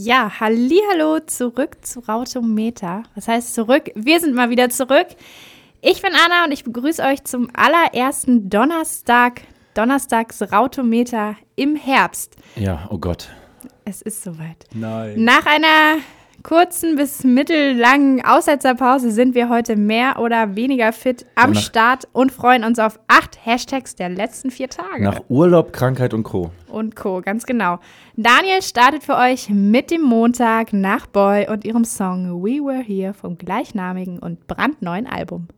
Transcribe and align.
Ja, 0.00 0.30
hallo 0.38 1.18
zurück 1.26 1.78
zu 1.84 1.98
Rautometer. 1.98 3.02
Was 3.16 3.26
heißt 3.26 3.52
zurück? 3.52 3.90
Wir 3.96 4.20
sind 4.20 4.32
mal 4.32 4.48
wieder 4.48 4.70
zurück. 4.70 5.08
Ich 5.80 6.02
bin 6.02 6.12
Anna 6.12 6.44
und 6.44 6.52
ich 6.52 6.62
begrüße 6.62 7.02
euch 7.02 7.24
zum 7.24 7.50
allerersten 7.52 8.48
Donnerstag, 8.48 9.40
Donnerstags 9.74 10.52
Rautometer 10.52 11.34
im 11.56 11.74
Herbst. 11.74 12.36
Ja, 12.54 12.86
oh 12.92 12.98
Gott. 12.98 13.28
Es 13.84 14.00
ist 14.00 14.22
soweit. 14.22 14.66
Nein. 14.72 15.24
Nach 15.24 15.46
einer 15.46 16.00
kurzen 16.42 16.96
bis 16.96 17.24
mittellangen 17.24 18.24
Aussetzerpause 18.24 19.10
sind 19.10 19.34
wir 19.34 19.48
heute 19.48 19.76
mehr 19.76 20.18
oder 20.18 20.56
weniger 20.56 20.92
fit 20.92 21.26
am 21.34 21.52
nach- 21.52 21.60
Start 21.60 22.08
und 22.12 22.32
freuen 22.32 22.64
uns 22.64 22.78
auf 22.78 22.98
acht 23.08 23.38
Hashtags 23.44 23.94
der 23.96 24.08
letzten 24.08 24.50
vier 24.50 24.68
Tage. 24.68 25.02
Nach 25.04 25.20
Urlaub, 25.28 25.72
Krankheit 25.72 26.14
und 26.14 26.22
Co. 26.22 26.50
und 26.68 26.96
Co. 26.96 27.20
Ganz 27.22 27.44
genau. 27.46 27.78
Daniel 28.16 28.62
startet 28.62 29.02
für 29.04 29.16
euch 29.16 29.48
mit 29.50 29.90
dem 29.90 30.02
Montag 30.02 30.72
nach 30.72 31.06
Boy 31.06 31.48
und 31.48 31.64
ihrem 31.64 31.84
Song 31.84 32.42
We 32.42 32.60
Were 32.64 32.82
Here 32.82 33.14
vom 33.14 33.36
gleichnamigen 33.38 34.18
und 34.18 34.46
brandneuen 34.46 35.06
Album. 35.06 35.48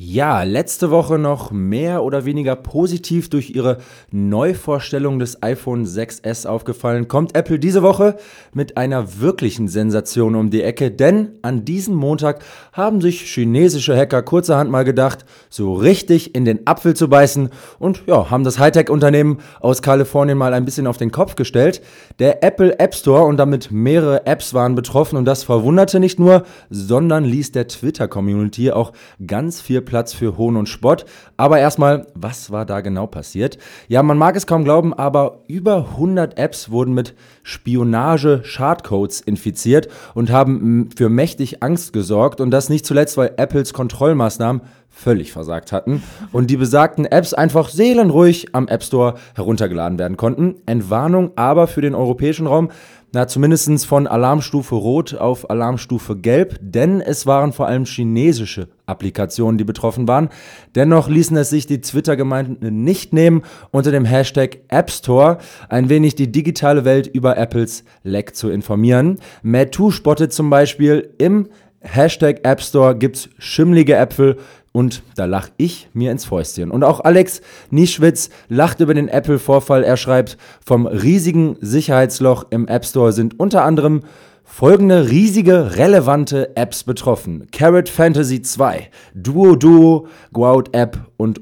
Ja, 0.00 0.44
letzte 0.44 0.92
Woche 0.92 1.18
noch 1.18 1.50
mehr 1.50 2.04
oder 2.04 2.24
weniger 2.24 2.54
positiv 2.54 3.30
durch 3.30 3.50
ihre 3.50 3.78
Neuvorstellung 4.12 5.18
des 5.18 5.42
iPhone 5.42 5.86
6S 5.86 6.46
aufgefallen, 6.46 7.08
kommt 7.08 7.34
Apple 7.34 7.58
diese 7.58 7.82
Woche 7.82 8.16
mit 8.52 8.76
einer 8.76 9.18
wirklichen 9.18 9.66
Sensation 9.66 10.36
um 10.36 10.50
die 10.50 10.62
Ecke, 10.62 10.92
denn 10.92 11.30
an 11.42 11.64
diesem 11.64 11.96
Montag 11.96 12.44
haben 12.72 13.00
sich 13.00 13.22
chinesische 13.22 13.96
Hacker 13.96 14.22
kurzerhand 14.22 14.70
mal 14.70 14.84
gedacht, 14.84 15.24
so 15.50 15.74
richtig 15.74 16.32
in 16.36 16.44
den 16.44 16.64
Apfel 16.68 16.94
zu 16.94 17.08
beißen. 17.08 17.48
Und 17.80 18.04
ja, 18.06 18.30
haben 18.30 18.44
das 18.44 18.60
Hightech-Unternehmen 18.60 19.38
aus 19.58 19.82
Kalifornien 19.82 20.38
mal 20.38 20.54
ein 20.54 20.64
bisschen 20.64 20.86
auf 20.86 20.96
den 20.96 21.10
Kopf 21.10 21.34
gestellt. 21.34 21.82
Der 22.20 22.44
Apple 22.44 22.78
App 22.78 22.94
Store 22.94 23.24
und 23.24 23.36
damit 23.36 23.72
mehrere 23.72 24.26
Apps 24.26 24.54
waren 24.54 24.76
betroffen 24.76 25.16
und 25.16 25.24
das 25.24 25.42
verwunderte 25.42 25.98
nicht 25.98 26.20
nur, 26.20 26.44
sondern 26.70 27.24
ließ 27.24 27.50
der 27.50 27.66
Twitter-Community 27.66 28.70
auch 28.70 28.92
ganz 29.26 29.60
viel 29.60 29.87
Platz 29.88 30.12
für 30.12 30.36
Hohn 30.36 30.56
und 30.56 30.68
Spott. 30.68 31.06
Aber 31.38 31.58
erstmal, 31.58 32.06
was 32.14 32.50
war 32.50 32.66
da 32.66 32.82
genau 32.82 33.06
passiert? 33.06 33.56
Ja, 33.88 34.02
man 34.02 34.18
mag 34.18 34.36
es 34.36 34.46
kaum 34.46 34.62
glauben, 34.62 34.92
aber 34.92 35.40
über 35.48 35.88
100 35.92 36.38
Apps 36.38 36.70
wurden 36.70 36.92
mit 36.92 37.14
Spionage-Schadcodes 37.42 39.22
infiziert 39.22 39.88
und 40.14 40.30
haben 40.30 40.90
für 40.94 41.08
mächtig 41.08 41.62
Angst 41.62 41.94
gesorgt 41.94 42.42
und 42.42 42.50
das 42.50 42.68
nicht 42.68 42.84
zuletzt, 42.84 43.16
weil 43.16 43.32
Apples 43.38 43.72
Kontrollmaßnahmen 43.72 44.60
völlig 44.90 45.32
versagt 45.32 45.70
hatten 45.70 46.02
und 46.32 46.50
die 46.50 46.56
besagten 46.56 47.04
Apps 47.04 47.32
einfach 47.32 47.68
seelenruhig 47.68 48.54
am 48.54 48.66
App 48.68 48.82
Store 48.82 49.14
heruntergeladen 49.34 49.98
werden 49.98 50.16
konnten. 50.16 50.56
Entwarnung 50.66 51.30
aber 51.36 51.68
für 51.68 51.80
den 51.80 51.94
europäischen 51.94 52.46
Raum, 52.46 52.70
na 53.12 53.26
zumindest 53.26 53.86
von 53.86 54.06
Alarmstufe 54.06 54.74
Rot 54.74 55.14
auf 55.14 55.48
Alarmstufe 55.50 56.16
Gelb, 56.16 56.58
denn 56.60 57.00
es 57.00 57.26
waren 57.26 57.52
vor 57.52 57.66
allem 57.66 57.84
chinesische 57.84 58.68
Applikationen, 58.86 59.58
die 59.58 59.64
betroffen 59.64 60.08
waren. 60.08 60.28
Dennoch 60.74 61.08
ließen 61.08 61.36
es 61.36 61.50
sich 61.50 61.66
die 61.66 61.80
Twitter-Gemeinden 61.80 62.84
nicht 62.84 63.12
nehmen, 63.12 63.42
unter 63.70 63.90
dem 63.90 64.04
Hashtag 64.04 64.58
App 64.68 64.90
Store 64.90 65.38
ein 65.68 65.88
wenig 65.88 66.14
die 66.14 66.30
digitale 66.30 66.84
Welt 66.84 67.06
über 67.06 67.36
Apples 67.36 67.84
Leck 68.02 68.36
zu 68.36 68.50
informieren. 68.50 69.18
Metu 69.42 69.90
spottet 69.90 70.32
zum 70.32 70.50
Beispiel 70.50 71.14
im 71.18 71.48
Hashtag 71.80 72.40
App 72.42 72.60
Store 72.60 72.96
gibt's 72.96 73.28
schimmlige 73.38 73.94
Äpfel 73.94 74.36
und 74.72 75.02
da 75.16 75.24
lach 75.24 75.48
ich 75.56 75.88
mir 75.92 76.12
ins 76.12 76.24
Fäustchen. 76.24 76.70
Und 76.70 76.84
auch 76.84 77.00
Alex 77.00 77.40
Nischwitz 77.70 78.30
lacht 78.48 78.80
über 78.80 78.94
den 78.94 79.08
Apple-Vorfall. 79.08 79.82
Er 79.82 79.96
schreibt, 79.96 80.36
vom 80.64 80.86
riesigen 80.86 81.56
Sicherheitsloch 81.60 82.46
im 82.50 82.68
App 82.68 82.84
Store 82.84 83.12
sind 83.12 83.40
unter 83.40 83.64
anderem 83.64 84.02
folgende 84.44 85.10
riesige, 85.10 85.76
relevante 85.76 86.56
Apps 86.56 86.84
betroffen. 86.84 87.46
Carrot 87.52 87.88
Fantasy 87.88 88.42
2, 88.42 88.90
Duo 89.14 89.56
Duo, 89.56 90.08
Gout 90.32 90.70
App 90.72 90.98
und 91.16 91.40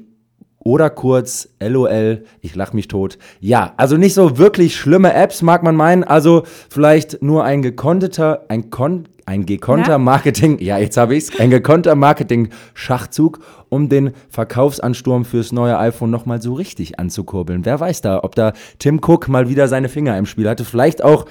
oder 0.59 0.89
kurz 0.89 1.47
LOL, 1.61 2.25
ich 2.41 2.53
lach 2.53 2.73
mich 2.73 2.89
tot. 2.89 3.17
Ja, 3.39 3.73
also 3.77 3.95
nicht 3.95 4.13
so 4.13 4.37
wirklich 4.37 4.75
schlimme 4.75 5.13
Apps, 5.13 5.41
mag 5.41 5.63
man 5.63 5.77
meinen. 5.77 6.03
Also 6.03 6.43
vielleicht 6.69 7.23
nur 7.23 7.45
ein 7.45 7.61
gekonnter, 7.61 8.43
ein 8.49 8.69
kon 8.69 9.07
ein 9.27 9.45
gekonnter 9.45 9.91
Ja. 9.91 9.97
Marketing, 9.97 10.57
ja, 10.59 10.77
jetzt 10.77 10.95
habe 10.95 11.15
ich's, 11.15 11.37
ein 11.37 11.49
gekonnter 11.49 11.95
Marketing-Schachzug, 11.95 13.39
um 13.67 13.89
den 13.89 14.13
Verkaufsansturm 14.29 15.25
fürs 15.25 15.51
neue 15.51 15.77
iPhone 15.77 16.09
nochmal 16.09 16.41
so 16.41 16.53
richtig 16.53 16.97
anzukurbeln. 16.97 17.65
Wer 17.65 17.77
weiß 17.79 17.99
da, 18.01 18.23
ob 18.23 18.35
da 18.35 18.53
Tim 18.79 19.01
Cook 19.03 19.27
mal 19.27 19.49
wieder 19.49 19.67
seine 19.67 19.89
Finger 19.89 20.17
im 20.17 20.25
Spiel 20.25 20.47
hatte. 20.47 20.63
Vielleicht 20.63 21.03
auch 21.03 21.25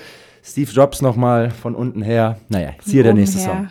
Steve 0.45 0.71
Jobs 0.71 1.01
nochmal 1.01 1.51
von 1.51 1.75
unten 1.75 2.03
her. 2.03 2.37
Naja, 2.51 2.73
jetzt 2.77 2.91
hier 2.91 3.03
der 3.03 3.15
nächste. 3.15 3.39
Song. 3.39 3.69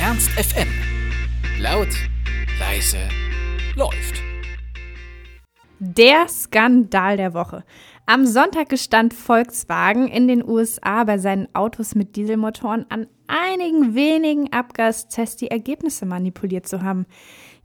Ernst 0.00 0.30
FM. 0.30 0.68
Laut, 1.60 1.88
leise, 2.60 2.98
läuft. 3.74 4.27
Der 5.80 6.26
Skandal 6.26 7.16
der 7.16 7.34
Woche. 7.34 7.62
Am 8.04 8.26
Sonntag 8.26 8.68
gestand 8.68 9.14
Volkswagen 9.14 10.08
in 10.08 10.26
den 10.26 10.42
USA 10.42 11.04
bei 11.04 11.18
seinen 11.18 11.54
Autos 11.54 11.94
mit 11.94 12.16
Dieselmotoren 12.16 12.86
an 12.88 13.06
einigen 13.28 13.94
wenigen 13.94 14.52
Abgastests 14.52 15.36
die 15.36 15.52
Ergebnisse 15.52 16.04
manipuliert 16.04 16.66
zu 16.66 16.82
haben. 16.82 17.06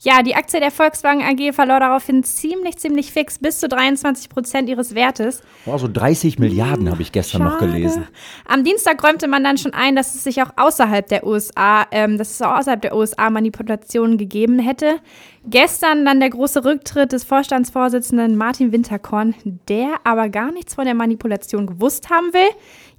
Ja, 0.06 0.22
die 0.22 0.36
Aktie 0.36 0.59
der 0.59 0.69
Volkswagen 0.72 1.22
AG 1.22 1.53
verlor 1.53 1.80
daraufhin 1.80 2.25
ziemlich, 2.25 2.78
ziemlich 2.78 3.14
fix 3.14 3.40
bis 3.40 3.62
zu 3.62 3.69
23 3.69 4.28
Prozent 4.28 4.68
ihres 4.68 4.96
Wertes. 4.96 5.41
Oh, 5.66 5.78
so 5.78 5.88
30 5.88 6.40
Milliarden 6.40 6.91
habe 6.91 7.02
ich 7.02 7.14
gestern 7.14 7.44
noch 7.44 7.59
Schade. 7.59 7.72
gelesen. 7.72 8.08
Am 8.46 8.66
Dienstag 8.66 9.02
räumte 9.02 9.30
man 9.30 9.46
dann 9.46 9.58
schon 9.58 9.74
ein, 9.74 9.96
dass 9.96 10.13
es 10.13 10.25
sich 10.25 10.44
auch 10.44 10.50
außerhalb 10.58 11.08
der 11.08 11.25
USA, 11.25 11.86
ähm, 11.92 12.18
dass 12.18 12.31
es 12.31 12.42
auch 12.42 12.58
außerhalb 12.58 12.81
der 12.81 12.97
USA 12.97 13.30
Manipulationen 13.30 14.18
gegeben 14.18 14.59
hätte. 14.59 14.97
Gestern 15.46 16.03
dann 16.03 16.19
der 16.19 16.31
große 16.31 16.66
Rücktritt 16.66 17.13
des 17.13 17.24
Vorstandsvorsitzenden 17.24 18.36
Martin 18.36 18.74
Winterkorn, 18.74 19.36
der 19.69 20.02
aber 20.03 20.28
gar 20.28 20.52
nichts 20.52 20.75
von 20.75 20.84
der 20.84 20.96
Manipulation 20.96 21.66
gewusst 21.66 22.09
haben 22.09 22.34
will. 22.34 22.50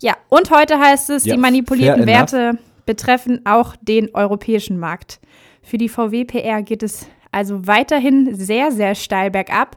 Ja, 0.01 0.15
und 0.31 0.51
heute 0.51 0.79
heißt 0.79 1.11
es, 1.11 1.27
Ja, 1.27 1.35
die 1.35 1.41
manipulierten. 1.41 2.07
Werte 2.07 2.59
betreffen 2.87 3.45
auch 3.45 3.77
den 3.83 4.15
europäischen 4.15 4.79
Markt. 4.79 5.21
Für 5.65 5.79
die 5.79 5.89
VW-PR 5.89 6.63
geht 6.63 6.83
es 6.83 7.09
also 7.33 7.67
weiterhin 7.67 8.35
sehr, 8.35 8.71
sehr 8.71 8.95
steil 8.95 9.31
bergab. 9.31 9.77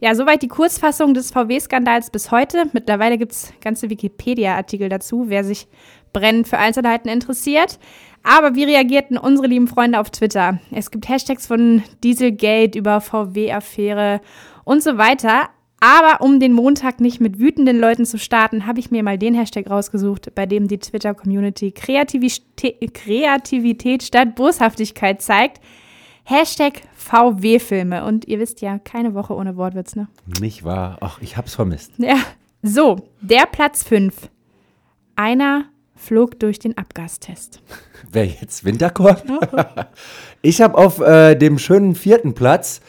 Ja, 0.00 0.14
soweit 0.14 0.42
die 0.42 0.48
Kurzfassung 0.48 1.14
des 1.14 1.30
VW-Skandals 1.30 2.10
bis 2.10 2.30
heute. 2.30 2.64
Mittlerweile 2.72 3.18
gibt 3.18 3.32
es 3.32 3.52
ganze 3.60 3.88
Wikipedia-Artikel 3.88 4.88
dazu, 4.88 5.24
wer 5.28 5.42
sich 5.42 5.66
brennend 6.12 6.46
für 6.46 6.58
Einzelheiten 6.58 7.08
interessiert. 7.08 7.78
Aber 8.22 8.54
wie 8.54 8.64
reagierten 8.64 9.16
unsere 9.16 9.46
lieben 9.46 9.68
Freunde 9.68 9.98
auf 10.00 10.10
Twitter? 10.10 10.58
Es 10.70 10.90
gibt 10.90 11.08
Hashtags 11.08 11.46
von 11.46 11.82
Dieselgate 12.04 12.78
über 12.78 13.00
VW-Affäre 13.00 14.20
und 14.64 14.82
so 14.82 14.98
weiter. 14.98 15.48
Aber 15.80 16.24
um 16.24 16.40
den 16.40 16.52
Montag 16.52 17.00
nicht 17.00 17.20
mit 17.20 17.38
wütenden 17.38 17.78
Leuten 17.78 18.04
zu 18.04 18.18
starten, 18.18 18.66
habe 18.66 18.80
ich 18.80 18.90
mir 18.90 19.02
mal 19.02 19.16
den 19.16 19.34
Hashtag 19.34 19.70
rausgesucht, 19.70 20.34
bei 20.34 20.44
dem 20.44 20.66
die 20.66 20.78
Twitter-Community 20.78 21.70
Kreativität, 21.70 22.94
Kreativität 22.94 24.02
statt 24.02 24.34
Boshaftigkeit 24.34 25.22
zeigt. 25.22 25.60
Hashtag 26.24 26.82
VW-Filme. 26.96 28.04
Und 28.04 28.26
ihr 28.26 28.40
wisst 28.40 28.60
ja, 28.60 28.78
keine 28.78 29.14
Woche 29.14 29.34
ohne 29.34 29.56
Wortwitz, 29.56 29.94
ne? 29.94 30.08
Nicht 30.40 30.64
wahr? 30.64 30.98
Ach, 31.00 31.22
ich 31.22 31.36
hab's 31.36 31.54
vermisst. 31.54 31.92
Ja. 31.98 32.16
So, 32.62 32.96
der 33.20 33.46
Platz 33.46 33.84
5. 33.84 34.28
Einer 35.14 35.66
flog 35.94 36.40
durch 36.40 36.58
den 36.58 36.76
Abgastest. 36.76 37.62
Wer 38.10 38.26
jetzt? 38.26 38.64
Winterkorn? 38.64 39.16
ich 40.42 40.60
habe 40.60 40.76
auf 40.76 41.00
äh, 41.00 41.36
dem 41.36 41.58
schönen 41.58 41.94
vierten 41.94 42.34
Platz 42.34 42.80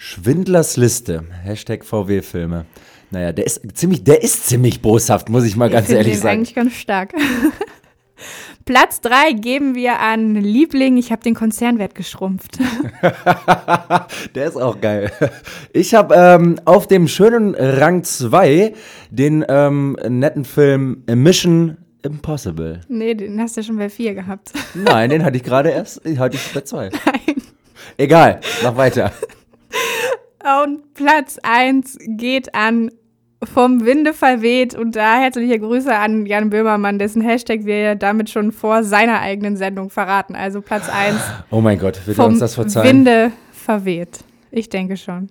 Schwindlers 0.00 0.76
Liste. 0.76 1.24
Hashtag 1.42 1.84
VW-Filme. 1.84 2.66
Naja, 3.10 3.32
der 3.32 3.46
ist 3.46 3.60
ziemlich, 3.76 4.04
der 4.04 4.22
ist 4.22 4.46
ziemlich 4.46 4.80
boshaft, 4.80 5.28
muss 5.28 5.42
ich 5.42 5.56
mal 5.56 5.68
ganz 5.68 5.86
ich 5.86 5.86
finde 5.88 5.98
ehrlich 6.02 6.12
den 6.14 6.22
sagen. 6.22 6.34
eigentlich 6.34 6.54
ganz 6.54 6.74
stark. 6.74 7.12
Platz 8.64 9.00
3 9.00 9.32
geben 9.32 9.74
wir 9.74 9.98
an 9.98 10.36
Liebling. 10.36 10.98
Ich 10.98 11.10
habe 11.10 11.22
den 11.24 11.34
Konzernwert 11.34 11.96
geschrumpft. 11.96 12.58
Der 14.36 14.46
ist 14.46 14.56
auch 14.56 14.80
geil. 14.80 15.10
Ich 15.72 15.94
habe 15.94 16.14
ähm, 16.14 16.60
auf 16.64 16.86
dem 16.86 17.08
schönen 17.08 17.56
Rang 17.56 18.04
2 18.04 18.74
den 19.10 19.44
ähm, 19.48 19.96
netten 20.08 20.44
Film 20.44 21.02
Mission 21.12 21.76
Impossible. 22.02 22.82
nee, 22.88 23.14
den 23.14 23.40
hast 23.40 23.56
du 23.56 23.64
schon 23.64 23.78
bei 23.78 23.88
4 23.90 24.14
gehabt. 24.14 24.52
Nein, 24.74 25.10
den 25.10 25.24
hatte 25.24 25.38
ich 25.38 25.42
gerade 25.42 25.70
erst, 25.70 26.02
hatte 26.18 26.36
ich 26.36 26.52
bei 26.54 26.60
2. 26.60 26.90
Nein. 27.04 27.42
Egal, 27.96 28.40
mach 28.62 28.76
weiter. 28.76 29.10
Und 30.42 30.94
Platz 30.94 31.38
1 31.42 31.98
geht 32.06 32.54
an 32.54 32.90
vom 33.42 33.84
Winde 33.84 34.14
verweht. 34.14 34.74
Und 34.74 34.96
da 34.96 35.18
herzliche 35.20 35.58
Grüße 35.58 35.94
an 35.94 36.26
Jan 36.26 36.50
Böhmermann, 36.50 36.98
dessen 36.98 37.22
Hashtag 37.22 37.64
wir 37.64 37.94
damit 37.94 38.30
schon 38.30 38.52
vor 38.52 38.82
seiner 38.84 39.20
eigenen 39.20 39.56
Sendung 39.56 39.90
verraten. 39.90 40.34
Also 40.34 40.60
Platz 40.60 40.88
1. 40.88 41.16
Oh 41.50 41.60
mein 41.60 41.78
Gott, 41.78 42.06
wird 42.06 42.18
er 42.18 42.22
vom 42.22 42.32
uns 42.32 42.40
das 42.40 42.54
verzeihen? 42.54 42.86
Winde 42.86 43.32
verweht. 43.52 44.20
Ich 44.50 44.68
denke 44.68 44.96
schon. 44.96 45.28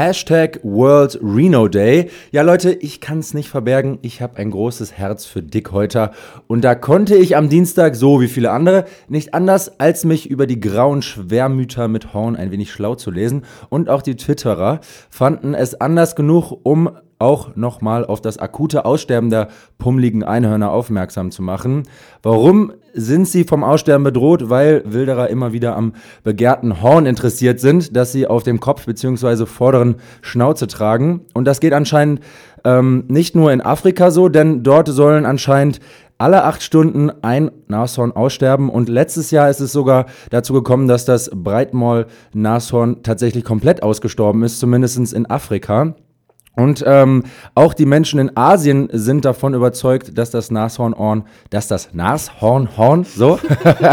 Hashtag 0.00 0.60
World 0.62 1.18
Reno 1.22 1.68
Day. 1.68 2.08
Ja, 2.30 2.40
Leute, 2.40 2.72
ich 2.72 3.02
kann 3.02 3.18
es 3.18 3.34
nicht 3.34 3.50
verbergen. 3.50 3.98
Ich 4.00 4.22
habe 4.22 4.38
ein 4.38 4.50
großes 4.50 4.94
Herz 4.94 5.26
für 5.26 5.42
Dickhäuter. 5.42 6.12
Und 6.46 6.64
da 6.64 6.74
konnte 6.74 7.16
ich 7.16 7.36
am 7.36 7.50
Dienstag, 7.50 7.94
so 7.96 8.18
wie 8.18 8.28
viele 8.28 8.50
andere, 8.50 8.86
nicht 9.08 9.34
anders, 9.34 9.78
als 9.78 10.06
mich 10.06 10.30
über 10.30 10.46
die 10.46 10.58
grauen 10.58 11.02
Schwermüter 11.02 11.86
mit 11.86 12.14
Horn 12.14 12.34
ein 12.34 12.50
wenig 12.50 12.72
schlau 12.72 12.94
zu 12.94 13.10
lesen. 13.10 13.42
Und 13.68 13.90
auch 13.90 14.00
die 14.00 14.16
Twitterer 14.16 14.80
fanden 15.10 15.52
es 15.52 15.78
anders 15.78 16.16
genug, 16.16 16.58
um 16.62 16.88
auch 17.20 17.54
nochmal 17.56 18.04
auf 18.04 18.20
das 18.20 18.38
akute 18.38 18.84
Aussterben 18.84 19.30
der 19.30 19.48
pummeligen 19.78 20.24
Einhörner 20.24 20.70
aufmerksam 20.70 21.30
zu 21.30 21.42
machen. 21.42 21.84
Warum 22.22 22.72
sind 22.92 23.28
sie 23.28 23.44
vom 23.44 23.62
Aussterben 23.62 24.04
bedroht? 24.04 24.50
Weil 24.50 24.82
Wilderer 24.84 25.28
immer 25.28 25.52
wieder 25.52 25.76
am 25.76 25.92
begehrten 26.24 26.82
Horn 26.82 27.06
interessiert 27.06 27.60
sind, 27.60 27.96
das 27.96 28.12
sie 28.12 28.26
auf 28.26 28.42
dem 28.42 28.60
Kopf 28.60 28.86
bzw. 28.86 29.46
vorderen 29.46 29.96
Schnauze 30.22 30.66
tragen. 30.66 31.20
Und 31.34 31.44
das 31.44 31.60
geht 31.60 31.72
anscheinend 31.72 32.20
ähm, 32.64 33.04
nicht 33.08 33.36
nur 33.36 33.52
in 33.52 33.60
Afrika 33.60 34.10
so, 34.10 34.28
denn 34.28 34.62
dort 34.62 34.88
sollen 34.88 35.26
anscheinend 35.26 35.80
alle 36.20 36.44
acht 36.44 36.62
Stunden 36.62 37.10
ein 37.22 37.50
Nashorn 37.68 38.12
aussterben. 38.12 38.68
Und 38.68 38.90
letztes 38.90 39.30
Jahr 39.30 39.48
ist 39.48 39.60
es 39.60 39.72
sogar 39.72 40.06
dazu 40.28 40.52
gekommen, 40.52 40.86
dass 40.86 41.06
das 41.06 41.30
Breitmaul-Nashorn 41.30 43.02
tatsächlich 43.02 43.42
komplett 43.42 43.82
ausgestorben 43.82 44.42
ist, 44.42 44.60
zumindest 44.60 45.14
in 45.14 45.24
Afrika. 45.30 45.94
Und 46.56 46.84
ähm, 46.86 47.24
auch 47.54 47.74
die 47.74 47.86
Menschen 47.86 48.18
in 48.18 48.36
Asien 48.36 48.88
sind 48.92 49.24
davon 49.24 49.54
überzeugt, 49.54 50.18
dass 50.18 50.30
das 50.30 50.50
Nashornhorn, 50.50 51.24
dass 51.50 51.68
das 51.68 51.94
Nashornhorn, 51.94 53.04
so, 53.04 53.38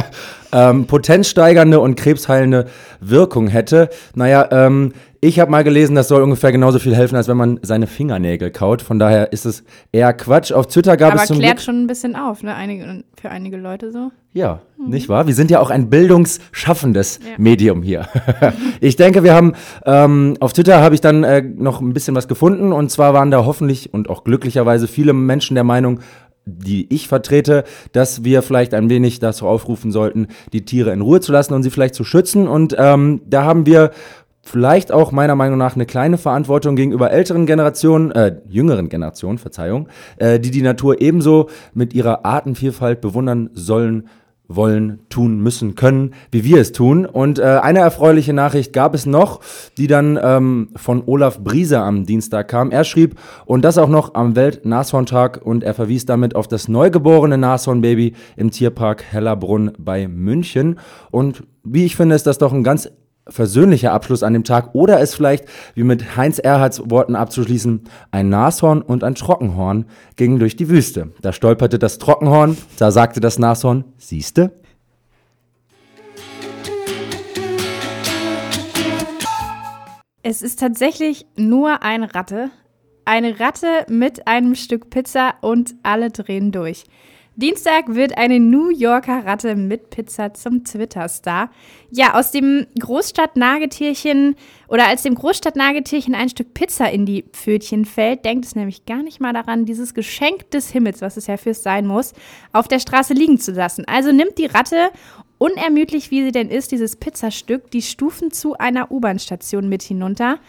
ähm, 0.51 0.85
potenzsteigernde 0.87 1.79
und 1.79 1.95
krebsheilende 1.95 2.65
Wirkung 2.99 3.47
hätte. 3.47 3.89
Naja, 4.15 4.47
ähm, 4.51 4.93
ich 5.27 5.39
habe 5.39 5.51
mal 5.51 5.63
gelesen, 5.63 5.95
das 5.95 6.07
soll 6.07 6.21
ungefähr 6.23 6.51
genauso 6.51 6.79
viel 6.79 6.95
helfen, 6.95 7.15
als 7.17 7.27
wenn 7.27 7.37
man 7.37 7.59
seine 7.61 7.85
Fingernägel 7.85 8.49
kaut. 8.49 8.81
Von 8.81 8.97
daher 8.97 9.33
ist 9.33 9.45
es 9.45 9.63
eher 9.91 10.13
Quatsch. 10.13 10.51
Auf 10.53 10.67
Twitter 10.67 10.95
gab 10.95 11.13
Aber 11.13 11.21
es 11.21 11.27
zum 11.27 11.39
klärt 11.39 11.57
Glück 11.57 11.65
schon 11.65 11.83
ein 11.83 11.87
bisschen 11.87 12.15
auf, 12.15 12.43
ne? 12.43 12.55
Einige, 12.55 13.03
für 13.19 13.29
einige 13.29 13.57
Leute 13.57 13.91
so. 13.91 14.11
ja, 14.33 14.61
nicht 14.77 15.09
wahr? 15.09 15.27
Wir 15.27 15.33
sind 15.33 15.51
ja 15.51 15.59
auch 15.59 15.69
ein 15.69 15.89
bildungsschaffendes 15.89 17.19
Ja. 17.19 17.31
Medium 17.37 17.81
hier. 17.83 18.07
ich 18.79 18.95
denke, 18.95 19.23
wir 19.23 19.33
haben 19.33 19.53
ähm, 19.85 20.37
auf 20.39 20.53
Twitter 20.53 20.81
habe 20.81 20.95
ich 20.95 21.01
dann 21.01 21.23
äh, 21.23 21.41
noch 21.41 21.81
ein 21.81 21.93
bisschen 21.93 22.15
was 22.15 22.27
gefunden 22.27 22.71
und 22.71 22.89
zwar 22.89 23.13
waren 23.13 23.29
da 23.29 23.45
hoffentlich 23.45 23.93
und 23.93 24.09
auch 24.09 24.23
glücklicherweise 24.23 24.87
viele 24.87 25.13
Menschen 25.13 25.55
der 25.55 25.63
Meinung, 25.63 25.99
die 26.45 26.87
ich 26.93 27.09
vertrete, 27.09 27.65
dass 27.91 28.23
wir 28.23 28.41
vielleicht 28.41 28.73
ein 28.73 28.89
wenig 28.89 29.19
dazu 29.19 29.47
aufrufen 29.47 29.91
sollten, 29.91 30.27
die 30.53 30.63
Tiere 30.63 30.91
in 30.93 31.01
Ruhe 31.01 31.19
zu 31.19 31.33
lassen 31.33 31.53
und 31.53 31.63
sie 31.63 31.69
vielleicht 31.69 31.95
zu 31.95 32.05
schützen. 32.05 32.47
Und 32.47 32.73
ähm, 32.77 33.21
da 33.25 33.43
haben 33.43 33.65
wir 33.65 33.91
vielleicht 34.47 34.91
auch 34.91 35.11
meiner 35.11 35.35
Meinung 35.35 35.57
nach 35.57 35.75
eine 35.75 35.85
kleine 35.85 36.17
Verantwortung 36.17 36.75
gegenüber 36.75 37.11
älteren 37.11 37.45
Generationen, 37.45 38.11
äh, 38.11 38.37
jüngeren 38.47 38.89
Generationen, 38.89 39.37
Verzeihung, 39.37 39.89
äh, 40.17 40.39
die 40.39 40.51
die 40.51 40.61
Natur 40.61 41.01
ebenso 41.01 41.49
mit 41.73 41.93
ihrer 41.93 42.25
Artenvielfalt 42.25 43.01
bewundern 43.01 43.49
sollen, 43.53 44.07
wollen, 44.47 44.99
tun, 45.09 45.41
müssen, 45.41 45.75
können, 45.75 46.13
wie 46.31 46.43
wir 46.43 46.61
es 46.61 46.71
tun. 46.71 47.05
Und 47.05 47.39
äh, 47.39 47.43
eine 47.43 47.79
erfreuliche 47.79 48.33
Nachricht 48.33 48.71
gab 48.71 48.95
es 48.95 49.05
noch, 49.05 49.41
die 49.77 49.87
dann 49.87 50.17
ähm, 50.21 50.69
von 50.75 51.03
Olaf 51.05 51.39
Briese 51.39 51.79
am 51.79 52.05
Dienstag 52.05 52.47
kam. 52.47 52.71
Er 52.71 52.85
schrieb, 52.85 53.19
und 53.45 53.63
das 53.63 53.77
auch 53.77 53.89
noch 53.89 54.15
am 54.15 54.35
Welt-Nashorntag, 54.35 55.41
und 55.43 55.63
er 55.63 55.73
verwies 55.73 56.05
damit 56.05 56.35
auf 56.35 56.47
das 56.47 56.69
neugeborene 56.69 57.37
Nashornbaby 57.37 58.13
im 58.37 58.51
Tierpark 58.51 59.03
Hellerbrunn 59.03 59.73
bei 59.77 60.07
München. 60.07 60.79
Und 61.11 61.43
wie 61.63 61.85
ich 61.85 61.97
finde, 61.97 62.15
ist 62.15 62.27
das 62.27 62.37
doch 62.37 62.53
ein 62.53 62.63
ganz 62.63 62.89
versöhnlicher 63.29 63.93
Abschluss 63.93 64.23
an 64.23 64.33
dem 64.33 64.43
Tag 64.43 64.73
oder 64.73 64.99
es 64.99 65.15
vielleicht, 65.15 65.45
wie 65.75 65.83
mit 65.83 66.17
Heinz 66.17 66.39
Erhards 66.39 66.89
Worten 66.89 67.15
abzuschließen, 67.15 67.83
ein 68.11 68.29
Nashorn 68.29 68.81
und 68.81 69.03
ein 69.03 69.15
Trockenhorn 69.15 69.85
gingen 70.15 70.39
durch 70.39 70.55
die 70.55 70.69
Wüste. 70.69 71.11
Da 71.21 71.33
stolperte 71.33 71.79
das 71.79 71.97
Trockenhorn, 71.97 72.57
da 72.77 72.91
sagte 72.91 73.19
das 73.19 73.39
Nashorn, 73.39 73.85
siehste? 73.97 74.51
Es 80.29 80.41
ist 80.41 80.59
tatsächlich 80.59 81.25
nur 81.37 81.83
eine 81.83 82.13
Ratte. 82.13 82.49
Eine 83.05 83.39
Ratte 83.39 83.85
mit 83.87 84.27
einem 84.27 84.55
Stück 84.55 84.89
Pizza 84.89 85.35
und 85.39 85.75
alle 85.83 86.11
drehen 86.11 86.51
durch. 86.51 86.83
Dienstag 87.39 87.93
wird 87.93 88.17
eine 88.17 88.39
New 88.39 88.71
Yorker 88.71 89.23
Ratte 89.23 89.55
mit 89.55 89.91
Pizza 89.91 90.33
zum 90.33 90.63
Twitter-Star. 90.63 91.51
Ja, 91.91 92.15
aus 92.15 92.31
dem 92.31 92.65
Großstadtnagetierchen 92.79 94.35
oder 94.67 94.87
als 94.87 95.03
dem 95.03 95.13
Großstadtnagetierchen 95.13 96.15
ein 96.15 96.29
Stück 96.29 96.55
Pizza 96.55 96.89
in 96.91 97.05
die 97.05 97.25
Pfötchen 97.31 97.85
fällt, 97.85 98.25
denkt 98.25 98.45
es 98.45 98.55
nämlich 98.55 98.87
gar 98.87 99.03
nicht 99.03 99.21
mal 99.21 99.33
daran, 99.33 99.65
dieses 99.65 99.93
Geschenk 99.93 100.49
des 100.49 100.71
Himmels, 100.71 101.01
was 101.01 101.15
es 101.15 101.27
ja 101.27 101.37
fürs 101.37 101.61
sein 101.61 101.85
muss, 101.85 102.13
auf 102.53 102.67
der 102.67 102.79
Straße 102.79 103.13
liegen 103.13 103.37
zu 103.37 103.51
lassen. 103.51 103.85
Also 103.85 104.11
nimmt 104.11 104.39
die 104.39 104.47
Ratte 104.47 104.89
unermüdlich 105.37 106.09
wie 106.09 106.23
sie 106.23 106.31
denn 106.31 106.49
ist, 106.49 106.71
dieses 106.71 106.95
Pizzastück 106.95 107.69
die 107.69 107.83
Stufen 107.83 108.31
zu 108.31 108.57
einer 108.57 108.91
U-Bahn-Station 108.91 109.69
mit 109.69 109.83
hinunter. 109.83 110.39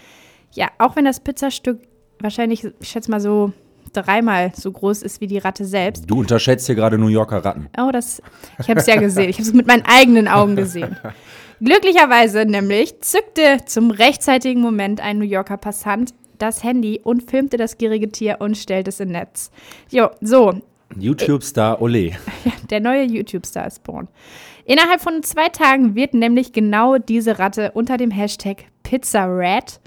Ja, 0.55 0.69
auch 0.79 0.97
wenn 0.97 1.05
das 1.05 1.21
Pizzastück 1.21 1.83
wahrscheinlich, 2.19 2.65
ich 2.81 2.89
schätze 2.89 3.11
mal 3.11 3.21
so 3.21 3.53
dreimal 3.93 4.53
so 4.55 4.71
groß 4.71 5.03
ist 5.03 5.21
wie 5.21 5.27
die 5.27 5.39
Ratte 5.39 5.65
selbst. 5.65 6.05
Du 6.09 6.21
unterschätzt 6.21 6.67
hier 6.67 6.75
gerade 6.75 6.99
New 6.99 7.09
Yorker 7.09 7.45
Ratten. 7.45 7.69
Oh, 7.79 7.91
das, 7.93 8.23
ich 8.59 8.69
habe 8.69 8.81
es 8.81 8.87
ja 8.87 8.97
gesehen. 8.97 9.29
Ich 9.31 9.37
habe 9.37 9.49
es 9.49 9.55
mit 9.55 9.67
meinen 9.67 9.85
eigenen 9.87 10.29
Augen 10.29 10.57
gesehen. 10.57 10.97
Glücklicherweise 11.61 12.45
nämlich 12.45 13.01
zückte 13.01 13.59
zum 13.67 13.91
rechtzeitigen 13.91 14.61
Moment 14.61 15.01
ein 15.01 15.19
New 15.19 15.25
Yorker 15.25 15.57
Passant 15.57 16.15
das 16.39 16.63
Handy 16.63 17.01
und 17.03 17.29
filmte 17.29 17.57
das 17.57 17.79
gierige 17.79 18.11
Tier 18.11 18.37
und 18.39 18.57
stellte 18.57 18.91
es 18.91 19.01
in 19.01 19.11
Netz. 19.11 19.51
Jo, 19.91 20.11
so, 20.21 20.55
YouTube-Star 20.97 21.83
Ole. 21.83 22.13
der 22.71 22.81
neue 22.81 23.03
YouTube-Star 23.05 23.67
ist 23.67 23.83
born. 23.83 24.09
Innerhalb 24.65 25.01
von 25.01 25.23
zwei 25.23 25.49
Tagen 25.49 25.95
wird 25.95 26.15
nämlich 26.15 26.53
genau 26.53 26.99
diese 26.99 27.39
Ratte 27.39 27.73
unter 27.73 27.97
dem 27.97 28.11
Hashtag 28.11 28.65
PizzaRat 28.83 29.81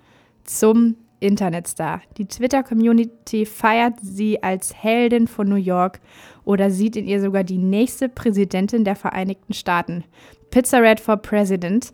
zum 0.43 0.95
Internetstar. 1.21 2.01
Die 2.17 2.25
Twitter-Community 2.25 3.45
feiert 3.45 3.93
sie 4.01 4.43
als 4.43 4.73
Heldin 4.83 5.27
von 5.27 5.47
New 5.47 5.55
York 5.55 6.01
oder 6.43 6.69
sieht 6.69 6.97
in 6.97 7.07
ihr 7.07 7.21
sogar 7.21 7.43
die 7.45 7.57
nächste 7.57 8.09
Präsidentin 8.09 8.83
der 8.83 8.95
Vereinigten 8.97 9.53
Staaten. 9.53 10.03
PizzaRat 10.49 10.99
for 10.99 11.15
President. 11.17 11.93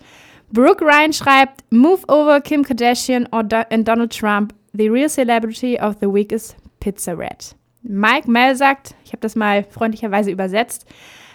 Brooke 0.51 0.83
Ryan 0.83 1.13
schreibt, 1.13 1.63
Move 1.71 2.01
over 2.07 2.41
Kim 2.41 2.63
Kardashian 2.63 3.27
or 3.31 3.43
Do 3.43 3.57
and 3.69 3.87
Donald 3.87 4.17
Trump. 4.17 4.53
The 4.73 4.89
real 4.89 5.09
celebrity 5.09 5.79
of 5.79 5.97
the 5.99 6.07
week 6.07 6.31
is 6.31 6.55
PizzaRat. 6.79 7.55
Mike 7.83 8.29
Mel 8.29 8.55
sagt, 8.55 8.95
ich 9.03 9.11
habe 9.11 9.21
das 9.21 9.35
mal 9.35 9.63
freundlicherweise 9.63 10.31
übersetzt, 10.31 10.85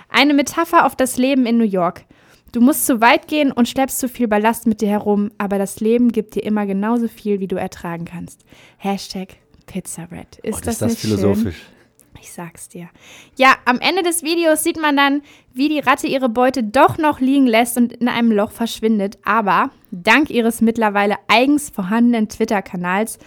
eine 0.08 0.34
Metapher 0.34 0.86
auf 0.86 0.96
das 0.96 1.16
Leben 1.16 1.46
in 1.46 1.58
New 1.58 1.64
York. 1.64 2.04
Du 2.52 2.60
musst 2.60 2.84
zu 2.84 3.00
weit 3.00 3.28
gehen 3.28 3.50
und 3.50 3.66
schleppst 3.66 3.98
zu 3.98 4.08
viel 4.08 4.28
Ballast 4.28 4.66
mit 4.66 4.82
dir 4.82 4.88
herum, 4.88 5.30
aber 5.38 5.56
das 5.58 5.80
Leben 5.80 6.12
gibt 6.12 6.34
dir 6.34 6.44
immer 6.44 6.66
genauso 6.66 7.08
viel, 7.08 7.40
wie 7.40 7.48
du 7.48 7.56
ertragen 7.56 8.04
kannst. 8.04 8.44
Hashtag 8.76 9.36
PizzaRat. 9.66 10.36
Ist 10.42 10.58
Oh, 10.58 10.60
das, 10.64 10.74
ist 10.74 10.82
das 10.82 10.90
nicht 10.90 11.00
philosophisch. 11.00 11.56
Schön? 11.56 12.20
Ich 12.20 12.30
sag's 12.30 12.68
dir. 12.68 12.88
Ja, 13.36 13.56
am 13.64 13.80
Ende 13.80 14.02
des 14.02 14.22
Videos 14.22 14.62
sieht 14.62 14.80
man 14.80 14.96
dann, 14.96 15.22
wie 15.54 15.70
die 15.70 15.80
Ratte 15.80 16.06
ihre 16.06 16.28
Beute 16.28 16.62
doch 16.62 16.98
noch 16.98 17.20
liegen 17.20 17.46
lässt 17.46 17.78
und 17.78 17.94
in 17.94 18.06
einem 18.06 18.30
Loch 18.30 18.50
verschwindet. 18.52 19.18
Aber 19.24 19.70
dank 19.90 20.28
ihres 20.28 20.60
mittlerweile 20.60 21.16
eigens 21.28 21.70
vorhandenen 21.70 22.28
Twitter-Kanals 22.28 23.18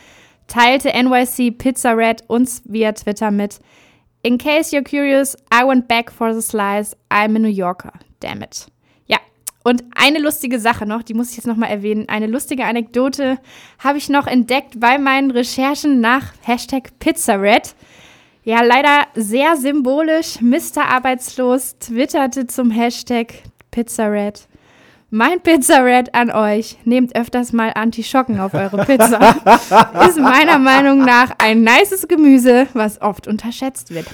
teilte 0.47 0.89
NYC 0.89 1.57
Pizza 1.57 1.93
Rat 1.93 2.23
uns 2.27 2.61
via 2.65 2.91
Twitter 2.91 3.31
mit. 3.31 3.59
In 4.21 4.37
case 4.37 4.73
you're 4.73 4.83
curious, 4.83 5.35
I 5.51 5.65
went 5.65 5.87
back 5.87 6.11
for 6.11 6.33
the 6.33 6.41
slice. 6.41 6.95
I'm 7.09 7.35
a 7.35 7.39
New 7.39 7.47
Yorker. 7.49 7.91
Damn 8.19 8.43
it. 8.43 8.67
Und 9.67 9.83
eine 9.95 10.19
lustige 10.19 10.59
Sache 10.59 10.85
noch, 10.85 11.01
die 11.01 11.15
muss 11.15 11.31
ich 11.31 11.37
jetzt 11.37 11.47
nochmal 11.47 11.71
erwähnen. 11.71 12.07
Eine 12.07 12.27
lustige 12.27 12.65
Anekdote 12.65 13.39
habe 13.79 13.97
ich 13.97 14.09
noch 14.09 14.27
entdeckt 14.27 14.79
bei 14.79 14.99
meinen 14.99 15.31
Recherchen 15.31 15.99
nach 16.01 16.33
Hashtag 16.43 16.99
PizzaRed. 16.99 17.73
Ja, 18.43 18.61
leider 18.61 19.07
sehr 19.15 19.57
symbolisch. 19.57 20.39
Mr. 20.39 20.85
Arbeitslos 20.87 21.79
twitterte 21.79 22.45
zum 22.45 22.69
Hashtag 22.69 23.33
PizzaRed. 23.71 24.47
Mein 25.09 25.41
Pizzared 25.41 26.13
an 26.13 26.29
euch. 26.29 26.77
Nehmt 26.85 27.15
öfters 27.15 27.51
mal 27.51 27.71
Antischocken 27.73 28.39
auf 28.39 28.53
eure 28.53 28.85
Pizza. 28.85 29.17
Ist 30.07 30.19
meiner 30.19 30.59
Meinung 30.59 30.99
nach 30.99 31.31
ein 31.39 31.63
nices 31.63 32.07
Gemüse, 32.07 32.67
was 32.73 33.01
oft 33.01 33.27
unterschätzt 33.27 33.89
wird. 33.89 34.05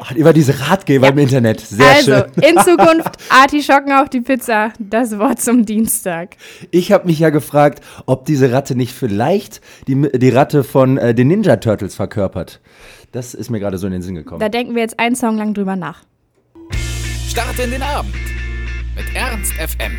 Oh, 0.00 0.14
über 0.14 0.32
diese 0.32 0.58
Ratgeber 0.68 1.06
Ja. 1.08 1.12
im 1.12 1.18
Internet. 1.18 1.60
Sehr 1.60 1.86
also, 1.90 2.12
schön. 2.12 2.42
in 2.42 2.58
Zukunft 2.64 3.16
Artischocken 3.28 3.92
auf 3.92 4.08
die 4.08 4.20
Pizza. 4.22 4.72
Das 4.78 5.18
Wort 5.18 5.40
zum 5.40 5.66
Dienstag. 5.66 6.36
Ich 6.70 6.90
habe 6.90 7.06
mich 7.06 7.18
ja 7.18 7.28
gefragt, 7.30 7.84
ob 8.06 8.24
diese 8.24 8.50
Ratte 8.50 8.74
nicht 8.74 8.94
vielleicht 8.94 9.60
die, 9.86 10.08
die 10.18 10.30
Ratte 10.30 10.64
von 10.64 10.96
äh, 10.96 11.14
den 11.14 11.28
Ninja 11.28 11.56
Turtles 11.56 11.94
verkörpert. 11.94 12.60
Das 13.12 13.34
ist 13.34 13.50
mir 13.50 13.60
gerade 13.60 13.76
so 13.76 13.86
in 13.86 13.92
den 13.92 14.02
Sinn 14.02 14.14
gekommen. 14.14 14.40
Da 14.40 14.48
denken 14.48 14.74
wir 14.74 14.82
jetzt 14.82 14.98
einen 14.98 15.16
Song 15.16 15.36
lang 15.36 15.52
drüber 15.52 15.76
nach. 15.76 16.02
Starte 17.28 17.62
in 17.62 17.72
den 17.72 17.82
Abend 17.82 18.14
mit 18.96 19.04
Ernst 19.14 19.52
FM. 19.54 19.92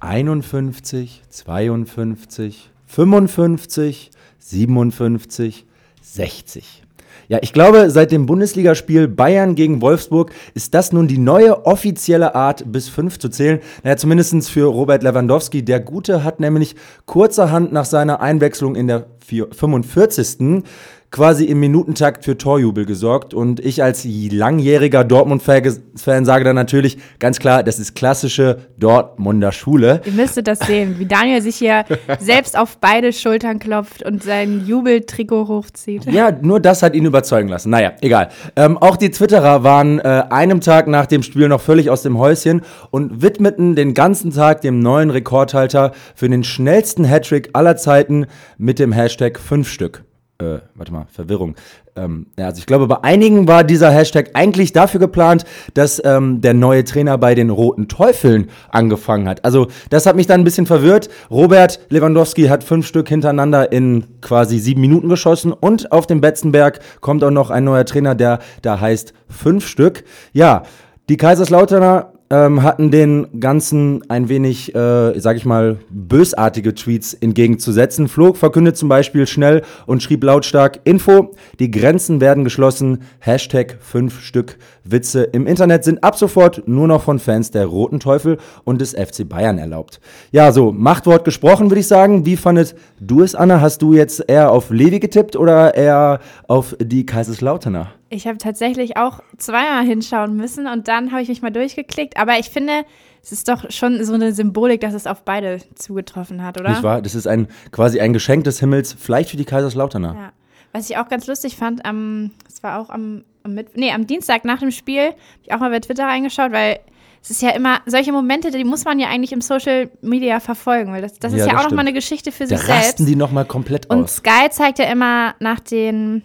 51, 0.00 1.22
52, 1.28 2.70
55, 2.86 4.10
57, 4.38 5.66
60. 6.02 6.82
Ja, 7.28 7.38
ich 7.40 7.52
glaube, 7.52 7.90
seit 7.90 8.10
dem 8.12 8.26
Bundesligaspiel 8.26 9.08
Bayern 9.08 9.54
gegen 9.54 9.80
Wolfsburg 9.80 10.32
ist 10.54 10.74
das 10.74 10.92
nun 10.92 11.08
die 11.08 11.18
neue 11.18 11.64
offizielle 11.64 12.34
Art, 12.34 12.70
bis 12.70 12.88
fünf 12.88 13.18
zu 13.18 13.28
zählen. 13.28 13.60
Naja, 13.82 13.96
zumindest 13.96 14.50
für 14.50 14.66
Robert 14.66 15.02
Lewandowski. 15.02 15.64
Der 15.64 15.80
Gute 15.80 16.24
hat 16.24 16.40
nämlich 16.40 16.74
kurzerhand 17.06 17.72
nach 17.72 17.84
seiner 17.84 18.20
Einwechslung 18.20 18.74
in 18.74 18.86
der 18.88 19.06
vier- 19.24 19.48
45 19.50 20.64
quasi 21.12 21.44
im 21.44 21.60
Minutentakt 21.60 22.24
für 22.24 22.36
Torjubel 22.36 22.86
gesorgt. 22.86 23.34
Und 23.34 23.60
ich 23.60 23.82
als 23.82 24.04
langjähriger 24.04 25.04
Dortmund-Fan 25.04 26.24
sage 26.24 26.44
dann 26.44 26.56
natürlich 26.56 26.98
ganz 27.20 27.38
klar, 27.38 27.62
das 27.62 27.78
ist 27.78 27.94
klassische 27.94 28.58
Dortmunder 28.78 29.52
Schule. 29.52 30.00
Ihr 30.04 30.12
müsstet 30.12 30.48
das 30.48 30.58
sehen, 30.60 30.98
wie 30.98 31.06
Daniel 31.06 31.42
sich 31.42 31.56
hier 31.56 31.84
selbst 32.18 32.58
auf 32.58 32.78
beide 32.78 33.12
Schultern 33.12 33.58
klopft 33.58 34.02
und 34.02 34.24
sein 34.24 34.66
Jubeltrikot 34.66 35.48
hochzieht. 35.48 36.06
Ja, 36.06 36.32
nur 36.32 36.58
das 36.58 36.82
hat 36.82 36.94
ihn 36.94 37.04
überzeugen 37.04 37.48
lassen. 37.48 37.70
Naja, 37.70 37.92
egal. 38.00 38.30
Ähm, 38.56 38.78
auch 38.78 38.96
die 38.96 39.10
Twitterer 39.10 39.62
waren 39.62 39.98
äh, 39.98 40.24
einem 40.30 40.62
Tag 40.62 40.88
nach 40.88 41.06
dem 41.06 41.22
Spiel 41.22 41.48
noch 41.48 41.60
völlig 41.60 41.90
aus 41.90 42.02
dem 42.02 42.18
Häuschen 42.18 42.62
und 42.90 43.20
widmeten 43.20 43.76
den 43.76 43.92
ganzen 43.92 44.32
Tag 44.32 44.62
dem 44.62 44.78
neuen 44.78 45.10
Rekordhalter 45.10 45.92
für 46.14 46.28
den 46.30 46.42
schnellsten 46.42 47.04
Hattrick 47.04 47.50
aller 47.52 47.76
Zeiten 47.76 48.26
mit 48.56 48.78
dem 48.78 48.92
Hashtag 48.92 49.38
5 49.38 49.68
Stück. 49.68 50.04
Äh, 50.42 50.60
warte 50.74 50.92
mal, 50.92 51.06
Verwirrung. 51.08 51.54
Ähm, 51.94 52.26
ja, 52.36 52.46
also 52.46 52.58
ich 52.58 52.66
glaube, 52.66 52.88
bei 52.88 53.04
einigen 53.04 53.46
war 53.46 53.62
dieser 53.62 53.92
Hashtag 53.92 54.30
eigentlich 54.34 54.72
dafür 54.72 54.98
geplant, 54.98 55.44
dass 55.74 56.02
ähm, 56.04 56.40
der 56.40 56.52
neue 56.52 56.82
Trainer 56.82 57.16
bei 57.16 57.36
den 57.36 57.50
Roten 57.50 57.86
Teufeln 57.86 58.50
angefangen 58.70 59.28
hat. 59.28 59.44
Also 59.44 59.68
das 59.90 60.04
hat 60.04 60.16
mich 60.16 60.26
dann 60.26 60.40
ein 60.40 60.44
bisschen 60.44 60.66
verwirrt. 60.66 61.08
Robert 61.30 61.78
Lewandowski 61.90 62.46
hat 62.46 62.64
fünf 62.64 62.88
Stück 62.88 63.08
hintereinander 63.08 63.70
in 63.70 64.20
quasi 64.20 64.58
sieben 64.58 64.80
Minuten 64.80 65.08
geschossen 65.08 65.52
und 65.52 65.92
auf 65.92 66.08
dem 66.08 66.20
Betzenberg 66.20 66.80
kommt 67.00 67.22
auch 67.22 67.30
noch 67.30 67.50
ein 67.50 67.62
neuer 67.62 67.84
Trainer, 67.84 68.16
der 68.16 68.40
da 68.62 68.80
heißt 68.80 69.12
fünf 69.28 69.68
Stück. 69.68 70.02
Ja, 70.32 70.64
die 71.08 71.16
Kaiserslauterner 71.16 72.11
ähm, 72.32 72.62
hatten 72.62 72.90
den 72.90 73.40
Ganzen 73.40 74.02
ein 74.08 74.30
wenig, 74.30 74.74
äh, 74.74 75.20
sag 75.20 75.36
ich 75.36 75.44
mal, 75.44 75.76
bösartige 75.90 76.74
Tweets 76.74 77.12
entgegenzusetzen. 77.12 78.08
Flo 78.08 78.32
verkündet 78.32 78.78
zum 78.78 78.88
Beispiel 78.88 79.26
schnell 79.26 79.60
und 79.84 80.02
schrieb 80.02 80.24
lautstark 80.24 80.80
Info, 80.84 81.34
die 81.58 81.70
Grenzen 81.70 82.22
werden 82.22 82.42
geschlossen, 82.42 83.02
Hashtag 83.20 83.76
5 83.80 84.20
Stück 84.22 84.56
Witze 84.82 85.24
im 85.24 85.46
Internet 85.46 85.84
sind 85.84 86.02
ab 86.02 86.16
sofort 86.16 86.66
nur 86.66 86.88
noch 86.88 87.02
von 87.02 87.18
Fans 87.18 87.50
der 87.50 87.66
Roten 87.66 88.00
Teufel 88.00 88.38
und 88.64 88.80
des 88.80 88.92
FC 88.92 89.28
Bayern 89.28 89.58
erlaubt. 89.58 90.00
Ja, 90.30 90.52
so, 90.52 90.72
Machtwort 90.72 91.24
gesprochen, 91.24 91.70
würde 91.70 91.80
ich 91.80 91.86
sagen. 91.86 92.24
Wie 92.24 92.38
fandet 92.38 92.74
du 92.98 93.22
es, 93.22 93.34
Anna? 93.34 93.60
Hast 93.60 93.82
du 93.82 93.92
jetzt 93.92 94.24
eher 94.26 94.50
auf 94.50 94.70
Levi 94.70 95.00
getippt 95.00 95.36
oder 95.36 95.74
eher 95.74 96.20
auf 96.48 96.74
die 96.80 97.04
Kaiserslauterner? 97.04 97.88
Ich 98.12 98.26
habe 98.26 98.36
tatsächlich 98.38 98.96
auch 98.98 99.20
zweimal 99.38 99.84
hinschauen 99.84 100.36
müssen 100.36 100.66
und 100.66 100.86
dann 100.86 101.12
habe 101.12 101.22
ich 101.22 101.28
mich 101.28 101.40
mal 101.40 101.50
durchgeklickt. 101.50 102.18
Aber 102.18 102.38
ich 102.38 102.50
finde, 102.50 102.84
es 103.22 103.32
ist 103.32 103.48
doch 103.48 103.70
schon 103.70 104.04
so 104.04 104.12
eine 104.12 104.32
Symbolik, 104.34 104.82
dass 104.82 104.92
es 104.92 105.06
auf 105.06 105.22
beide 105.24 105.60
zugetroffen 105.74 106.42
hat, 106.44 106.60
oder? 106.60 106.70
Nicht 106.70 106.82
wahr? 106.82 107.00
Das 107.00 107.14
ist 107.14 107.26
ein 107.26 107.48
quasi 107.70 108.00
ein 108.00 108.12
Geschenk 108.12 108.44
des 108.44 108.60
Himmels, 108.60 108.92
vielleicht 108.98 109.30
für 109.30 109.36
die 109.38 109.46
Kaiserslauterner. 109.46 110.14
Ja. 110.14 110.32
Was 110.72 110.90
ich 110.90 110.98
auch 110.98 111.08
ganz 111.08 111.26
lustig 111.26 111.56
fand, 111.56 111.84
am, 111.86 112.32
es 112.48 112.62
war 112.62 112.80
auch 112.80 112.90
am, 112.90 113.24
am, 113.44 113.54
Mitt 113.54 113.76
nee, 113.76 113.92
am 113.92 114.06
Dienstag 114.06 114.44
nach 114.44 114.60
dem 114.60 114.70
Spiel, 114.70 115.04
habe 115.06 115.16
ich 115.42 115.52
auch 115.52 115.58
mal 115.58 115.70
bei 115.70 115.80
Twitter 115.80 116.04
reingeschaut, 116.04 116.52
weil 116.52 116.80
es 117.22 117.30
ist 117.30 117.40
ja 117.40 117.50
immer, 117.50 117.80
solche 117.86 118.12
Momente, 118.12 118.50
die 118.50 118.64
muss 118.64 118.84
man 118.84 118.98
ja 118.98 119.08
eigentlich 119.08 119.32
im 119.32 119.40
Social 119.40 119.90
Media 120.02 120.40
verfolgen, 120.40 120.92
weil 120.92 121.02
das, 121.02 121.18
das 121.18 121.32
ist 121.32 121.38
Ja, 121.40 121.46
ja, 121.46 121.52
das 121.52 121.60
auch 121.60 121.64
nochmal 121.70 121.86
eine 121.86 121.92
Geschichte 121.92 122.32
für 122.32 122.44
Da 122.44 122.56
sich 122.56 122.66
selbst. 122.66 122.88
rasten 122.88 123.06
die 123.06 123.16
nochmal 123.16 123.44
komplett 123.44 123.88
Und 123.90 124.04
aus. 124.04 124.16
Sky 124.16 124.50
zeigt 124.50 124.78
ja 124.80 124.86
immer 124.86 125.34
nach 125.38 125.60
den, 125.60 126.22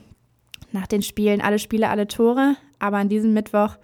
nach 0.77 0.87
den 0.87 1.01
Spielen 1.01 1.41
alle 1.41 1.59
Spiele, 1.59 1.89
alle 1.89 2.07
Tore, 2.07 2.55
aber 2.79 2.97
an 2.97 3.09
diesem 3.09 3.33
Mittwoch 3.33 3.77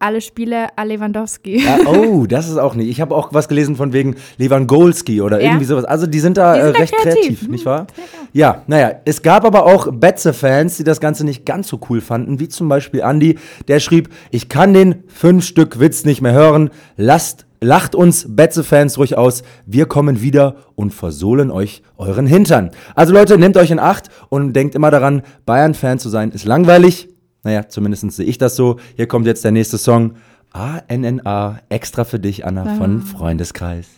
alle 0.00 0.20
Spiele, 0.20 0.68
alle 0.76 0.94
Lewandowski. 0.94 1.60
Ja, 1.64 1.78
oh, 1.88 2.24
das 2.26 2.48
ist 2.48 2.56
auch 2.56 2.76
nicht. 2.76 2.88
Ich 2.88 3.00
habe 3.00 3.16
auch 3.16 3.34
was 3.34 3.48
gelesen 3.48 3.74
von 3.74 3.92
wegen 3.92 4.14
Lewandowski 4.36 5.20
oder 5.20 5.40
Ja. 5.40 5.48
irgendwie 5.48 5.64
sowas. 5.64 5.84
Also 5.84 6.06
die 6.06 6.20
sind 6.20 6.36
da, 6.36 6.54
Die 6.54 6.62
sind 6.62 6.76
äh, 6.76 6.78
recht 6.78 6.94
kreativ. 6.94 7.20
kreativ, 7.24 7.48
nicht 7.48 7.66
wahr? 7.66 7.88
Ja, 8.32 8.62
naja, 8.68 8.92
es 9.06 9.22
gab 9.22 9.44
aber 9.44 9.66
auch 9.66 9.88
Betze-Fans, 9.92 10.76
die 10.76 10.84
das 10.84 11.00
Ganze 11.00 11.24
nicht 11.24 11.44
ganz 11.44 11.66
so 11.66 11.80
cool 11.90 12.00
fanden, 12.00 12.38
wie 12.38 12.46
zum 12.48 12.68
Beispiel 12.68 13.00
Andy, 13.00 13.40
der 13.66 13.80
schrieb, 13.80 14.08
ich 14.30 14.48
kann 14.48 14.72
den 14.72 15.02
fünf 15.08 15.44
Stück 15.44 15.80
Witz 15.80 16.04
nicht 16.04 16.22
mehr 16.22 16.32
hören, 16.32 16.70
lasst 16.96 17.46
Lacht 17.60 17.96
uns 17.96 18.24
Betze-Fans 18.28 18.98
ruhig 18.98 19.16
aus. 19.16 19.42
Wir 19.66 19.86
kommen 19.86 20.20
wieder 20.22 20.56
und 20.76 20.94
versohlen 20.94 21.50
euch 21.50 21.82
euren 21.96 22.26
Hintern. 22.26 22.70
Also 22.94 23.12
Leute, 23.12 23.36
nehmt 23.36 23.56
euch 23.56 23.72
in 23.72 23.80
Acht 23.80 24.08
und 24.28 24.52
denkt 24.52 24.76
immer 24.76 24.92
daran, 24.92 25.22
Bayern-Fan 25.44 25.98
zu 25.98 26.08
sein 26.08 26.30
ist 26.30 26.44
langweilig. 26.44 27.08
Naja, 27.42 27.68
zumindest 27.68 28.10
sehe 28.12 28.26
ich 28.26 28.38
das 28.38 28.54
so. 28.54 28.76
Hier 28.94 29.08
kommt 29.08 29.26
jetzt 29.26 29.44
der 29.44 29.50
nächste 29.50 29.78
Song. 29.78 30.14
ANNA, 30.52 31.60
extra 31.68 32.04
für 32.04 32.20
dich, 32.20 32.46
Anna, 32.46 32.76
von 32.76 33.02
Freundeskreis. 33.02 33.88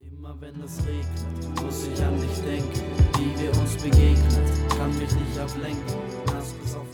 Immer 0.00 0.34
wenn 0.40 0.60
es 0.60 0.78
regnet, 0.80 1.64
muss 1.64 1.86
ich 1.92 2.04
an 2.04 2.14
dich 2.20 2.42
denken. 2.44 2.80
Wie 3.18 3.40
wir 3.42 3.50
uns 3.60 3.76
begegnet, 3.76 4.68
kann 4.76 4.90
mich 4.98 5.14
nicht 5.14 5.38
ablenken. 5.40 5.84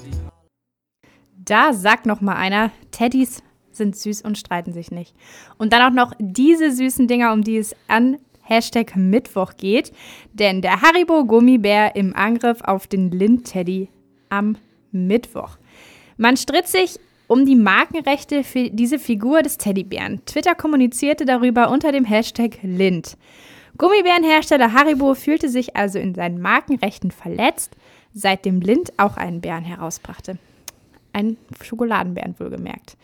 Die. 0.05 0.11
Da 1.45 1.73
sagt 1.73 2.07
noch 2.07 2.21
mal 2.21 2.37
einer, 2.37 2.71
Teddys 2.91 3.43
sind 3.77 3.97
süß 3.97 4.23
und 4.23 4.39
streiten 4.39 4.73
sich 4.73 4.91
nicht. 4.91 5.15
Und 5.59 5.73
dann 5.73 5.83
auch 5.83 5.95
noch 5.95 6.13
diese 6.19 6.71
süßen 6.71 7.09
Dinger, 7.09 7.33
um 7.33 7.43
die 7.43 7.57
es 7.57 7.75
an 7.89 8.19
Hashtag 8.43 8.97
Mittwoch 8.97 9.55
geht. 9.57 9.93
Denn 10.33 10.63
der 10.63 10.83
Haribo 10.83 11.25
Gummibär 11.25 11.97
im 11.97 12.15
Angriff 12.15 12.61
auf 12.63 12.87
den 12.87 13.11
Lind-Teddy 13.11 13.89
am 14.29 14.57
Mittwoch. 14.93 15.57
Man 16.17 16.37
stritt 16.37 16.69
sich 16.69 16.99
um 17.27 17.47
die 17.47 17.57
Markenrechte 17.57 18.45
für 18.45 18.71
diese 18.71 18.99
Figur 18.99 19.43
des 19.43 19.59
Teddybären. 19.59 20.21
Twitter 20.27 20.55
kommunizierte 20.55 21.25
darüber 21.25 21.71
unter 21.71 21.91
dem 21.91 22.05
Hashtag 22.05 22.59
Lind. 22.63 23.17
Gummibärenhersteller 23.79 24.73
Haribo 24.73 25.15
fühlte 25.15 25.49
sich 25.49 25.75
also 25.75 25.99
in 25.99 26.15
seinen 26.15 26.41
Markenrechten 26.41 27.11
verletzt, 27.11 27.77
seitdem 28.13 28.61
Lind 28.61 28.93
auch 28.99 29.17
einen 29.17 29.41
Bären 29.41 29.65
herausbrachte. 29.65 30.39
Ein 31.15 31.39
Schokoladenbären 31.63 32.35
wohlgemerkt. 32.39 32.97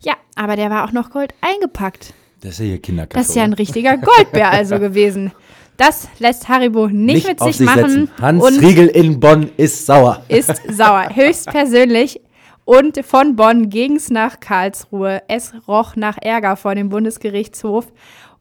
Ja, 0.00 0.14
aber 0.36 0.56
der 0.56 0.70
war 0.70 0.84
auch 0.84 0.92
noch 0.92 1.10
Gold 1.10 1.34
eingepackt. 1.42 2.14
Das 2.40 2.52
ist 2.52 2.58
ja 2.60 2.64
hier 2.66 2.78
Kinderkaffee. 2.80 3.18
Das 3.18 3.28
ist 3.28 3.34
ja 3.34 3.42
ein 3.42 3.52
richtiger 3.52 3.98
Goldbär 3.98 4.50
also 4.50 4.78
gewesen. 4.80 5.32
Das 5.76 6.08
lässt 6.18 6.48
Haribo 6.48 6.86
nicht, 6.86 7.26
mit 7.26 7.40
auf 7.40 7.52
sich 7.52 7.66
machen 7.66 7.90
setzen. 7.90 8.10
Hans 8.20 8.60
Riegel 8.60 8.86
in 8.86 9.20
Bonn 9.20 9.50
ist 9.56 9.84
sauer. 9.84 10.22
ist 10.28 10.62
sauer, 10.70 11.08
höchstpersönlich. 11.14 12.20
Und 12.64 13.04
von 13.04 13.36
Bonn 13.36 13.68
ging 13.68 13.96
es 13.96 14.10
nach 14.10 14.40
Karlsruhe. 14.40 15.22
Es 15.28 15.52
roch 15.68 15.96
nach 15.96 16.18
Ärger 16.20 16.56
vor 16.56 16.74
dem 16.74 16.88
Bundesgerichtshof. 16.88 17.92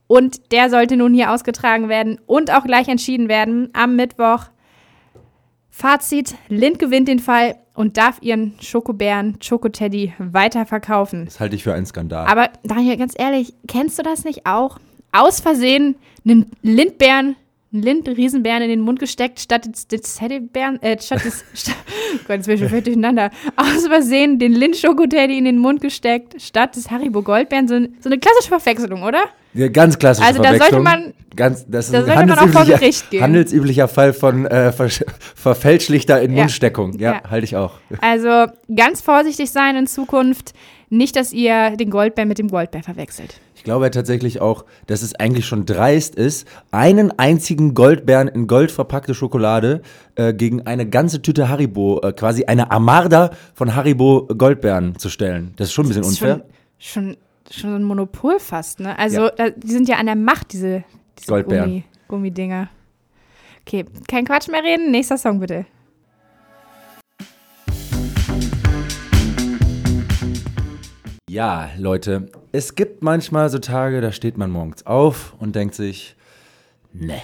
Und 0.08 0.52
der 0.52 0.70
sollte 0.70 0.98
nun 0.98 1.14
hier 1.14 1.32
ausgetragen 1.32 1.90
werden 1.90 2.20
und 2.26 2.52
auch 2.52 2.64
gleich 2.64 2.88
entschieden 2.88 3.28
werden 3.28 3.70
am 3.74 3.96
Mittwoch. 3.96 4.46
Fazit: 5.70 6.36
Lind 6.48 6.80
gewinnt 6.80 7.08
den 7.08 7.20
Fall 7.20 7.56
und 7.76 7.98
darf 7.98 8.18
ihren 8.22 8.56
Schokobären, 8.62 9.38
Schokoteddy, 9.42 10.14
weiterverkaufen. 10.18 11.26
Das 11.26 11.40
halte 11.40 11.56
ich 11.56 11.64
für 11.64 11.74
einen 11.74 11.86
Skandal. 11.86 12.26
Aber 12.26 12.50
Daniel, 12.64 12.98
ganz 12.98 13.14
ehrlich, 13.18 13.54
kennst 13.68 14.00
du 14.00 14.04
das 14.04 14.24
nicht 14.24 14.46
auch? 14.46 14.80
Aus 15.12 15.40
Versehen 15.40 15.96
einen 16.26 16.52
Lindbären, 16.62 17.36
einen 17.76 17.84
Lind-Riesenbären 17.84 18.64
in 18.64 18.70
den 18.70 18.80
Mund 18.82 19.00
gesteckt, 19.00 19.40
statt 19.40 19.66
des, 19.66 19.88
des 19.88 20.16
Teddybären, 20.16 20.82
äh, 20.82 21.00
statt 21.02 21.24
des, 21.24 21.44
statt, 21.54 21.76
Gott, 22.28 22.38
jetzt 22.38 22.46
bin 22.48 22.56
ich 22.56 22.62
schon 22.62 22.70
völlig 22.70 22.86
durcheinander. 22.86 23.30
Aus 23.56 23.86
Versehen 23.88 24.40
den 24.40 24.54
Lind-Schokoteddy 24.54 25.38
in 25.38 25.46
den 25.46 25.60
Mund 25.60 25.82
gesteckt, 25.82 26.42
statt 26.42 26.76
des 26.76 26.90
Haribo 26.90 27.22
Goldbären. 27.22 27.68
So, 27.68 27.76
so 28.00 28.10
eine 28.10 28.18
klassische 28.20 28.50
Verwechslung, 28.60 29.04
oder? 29.04 29.24
Ja, 29.54 29.68
ganz 29.70 29.98
klassische 29.98 30.28
Also 30.28 30.42
da 30.42 30.50
sollte 30.50 30.64
Verwechslung. 30.66 30.84
man- 30.84 31.14
ganz, 31.36 31.66
das 31.68 31.86
ist 31.86 31.94
da 31.94 32.00
ein 32.00 32.06
sollte 32.06 32.26
man 32.28 32.40
auch 32.40 32.48
vor 32.50 32.62
handelsüblicher- 32.64 32.80
Gericht 32.80 33.10
gehen. 33.10 33.22
Handelsüblicher 33.24 33.88
Fall 33.88 34.14
von 34.14 34.46
äh, 34.46 34.72
ver 34.72 34.90
verfälschlichter 35.36 36.22
in 36.22 36.32
Ja. 36.34 36.40
Mundsteckung. 36.44 36.94
Ja, 37.00 37.14
Ja. 37.24 37.30
halte 37.30 37.46
ich 37.46 37.56
auch. 37.56 37.74
Also 38.02 38.48
ganz 38.76 39.02
vorsichtig 39.02 39.52
sein 39.52 39.76
in 39.76 39.88
Zukunft. 39.88 40.54
Nicht, 40.90 41.16
dass 41.16 41.34
ihr 41.34 41.72
den 41.78 41.90
Goldbär 41.90 42.26
mit 42.26 42.38
dem 42.38 42.48
Goldbär 42.50 42.84
verwechselt. 42.84 43.40
Ich 43.66 43.68
glaube 43.68 43.86
ja 43.86 43.90
tatsächlich 43.90 44.42
auch, 44.42 44.64
dass 44.86 45.02
es 45.02 45.16
eigentlich 45.16 45.48
schon 45.48 45.66
dreist 45.66 46.14
ist, 46.14 46.48
einen 46.70 47.10
einzigen 47.18 47.74
Goldbeeren 47.74 48.28
in 48.28 48.46
Gold 48.46 48.70
verpackte 48.70 49.16
Schokolade 49.16 49.82
äh, 50.14 50.36
gegen 50.36 50.68
eine 50.68 50.88
ganze 50.88 51.24
Tüte 51.24 51.50
Haribo, 51.50 52.00
äh, 52.04 52.14
quasi 52.14 52.46
eine 52.46 52.70
Armada 52.70 53.32
von 53.56 53.76
Haribo 53.76 54.28
Goldbeeren 54.38 55.00
zu 55.00 55.10
stellen. 55.10 55.56
Das 55.56 55.70
ist 55.70 55.74
schon 55.74 55.86
ein 55.86 55.88
bisschen 55.88 56.04
unfair. 56.04 56.46
Schon, 56.78 57.16
schon, 57.16 57.18
schon 57.50 57.70
so 57.72 57.76
ein 57.78 57.84
Monopol 57.84 58.38
fast, 58.40 58.82
ne? 58.82 59.00
Also, 59.00 59.22
Ja. 59.22 59.30
da, 59.32 59.50
die 59.50 59.72
sind 59.72 59.90
ja 59.90 59.96
an 59.96 60.06
der 60.06 60.16
Macht, 60.16 60.54
diese, 60.54 60.84
diese 61.18 61.28
Goldbeeren. 61.32 61.66
Gummi, 61.72 61.84
Gummidinger. 62.08 62.70
Okay, 63.66 63.86
kein 64.08 64.26
Quatsch 64.26 64.48
mehr 64.48 64.62
reden. 64.62 64.92
Nächster 64.92 65.18
Song 65.18 65.40
bitte. 65.40 65.66
Ja, 71.36 71.70
Leute, 71.78 72.28
es 72.54 72.76
gibt 72.76 73.04
manchmal 73.04 73.50
so 73.50 73.60
Tage, 73.60 74.00
da 74.00 74.14
steht 74.14 74.38
man 74.38 74.50
morgens 74.50 74.86
auf 74.86 75.34
und 75.38 75.54
denkt 75.54 75.76
sich, 75.76 76.16
nee, 76.94 77.22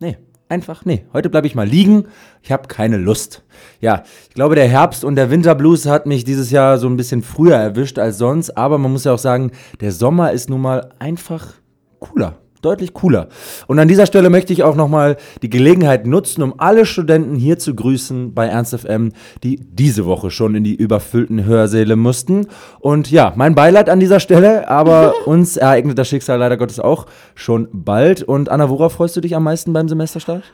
nee, 0.00 0.16
einfach 0.48 0.86
nee. 0.86 1.04
Heute 1.12 1.28
bleibe 1.28 1.46
ich 1.46 1.54
mal 1.54 1.68
liegen, 1.68 2.06
ich 2.40 2.52
habe 2.52 2.68
keine 2.68 2.96
Lust. 2.96 3.44
Ja, 3.82 4.04
ich 4.30 4.34
glaube, 4.34 4.54
der 4.54 4.66
Herbst 4.66 5.04
und 5.04 5.16
der 5.16 5.30
Winterblues 5.30 5.84
hat 5.84 6.06
mich 6.06 6.24
dieses 6.24 6.50
Jahr 6.50 6.78
so 6.78 6.88
ein 6.88 6.96
bisschen 6.96 7.20
früher 7.20 7.56
erwischt 7.56 7.98
als 7.98 8.16
sonst, 8.16 8.56
aber 8.56 8.78
man 8.78 8.92
muss 8.92 9.04
ja 9.04 9.12
auch 9.12 9.18
sagen, 9.18 9.50
der 9.78 9.92
Sommer 9.92 10.32
ist 10.32 10.48
nun 10.48 10.62
mal 10.62 10.88
einfach 10.98 11.52
cooler. 11.98 12.38
Deutlich 12.64 12.94
cooler. 12.94 13.28
Und 13.66 13.78
an 13.78 13.88
dieser 13.88 14.06
Stelle 14.06 14.30
möchte 14.30 14.52
ich 14.52 14.62
auch 14.62 14.74
nochmal 14.74 15.16
die 15.42 15.50
Gelegenheit 15.50 16.06
nutzen, 16.06 16.42
um 16.42 16.54
alle 16.58 16.86
Studenten 16.86 17.34
hier 17.34 17.58
zu 17.58 17.74
grüßen 17.74 18.34
bei 18.34 18.46
Ernst 18.46 18.74
FM, 18.74 19.12
die 19.42 19.60
diese 19.60 20.06
Woche 20.06 20.30
schon 20.30 20.54
in 20.54 20.64
die 20.64 20.74
überfüllten 20.74 21.44
Hörsäle 21.44 21.96
mussten. 21.96 22.46
Und 22.80 23.10
ja, 23.10 23.32
mein 23.36 23.54
Beileid 23.54 23.90
an 23.90 24.00
dieser 24.00 24.20
Stelle, 24.20 24.68
aber 24.68 25.14
uns 25.26 25.56
ereignet 25.56 25.98
das 25.98 26.08
Schicksal 26.08 26.38
leider 26.38 26.56
Gottes 26.56 26.80
auch 26.80 27.06
schon 27.34 27.68
bald. 27.72 28.22
Und 28.22 28.48
Anna, 28.48 28.70
worauf 28.70 28.94
freust 28.94 29.16
du 29.16 29.20
dich 29.20 29.36
am 29.36 29.44
meisten 29.44 29.72
beim 29.72 29.88
Semesterstart? 29.88 30.44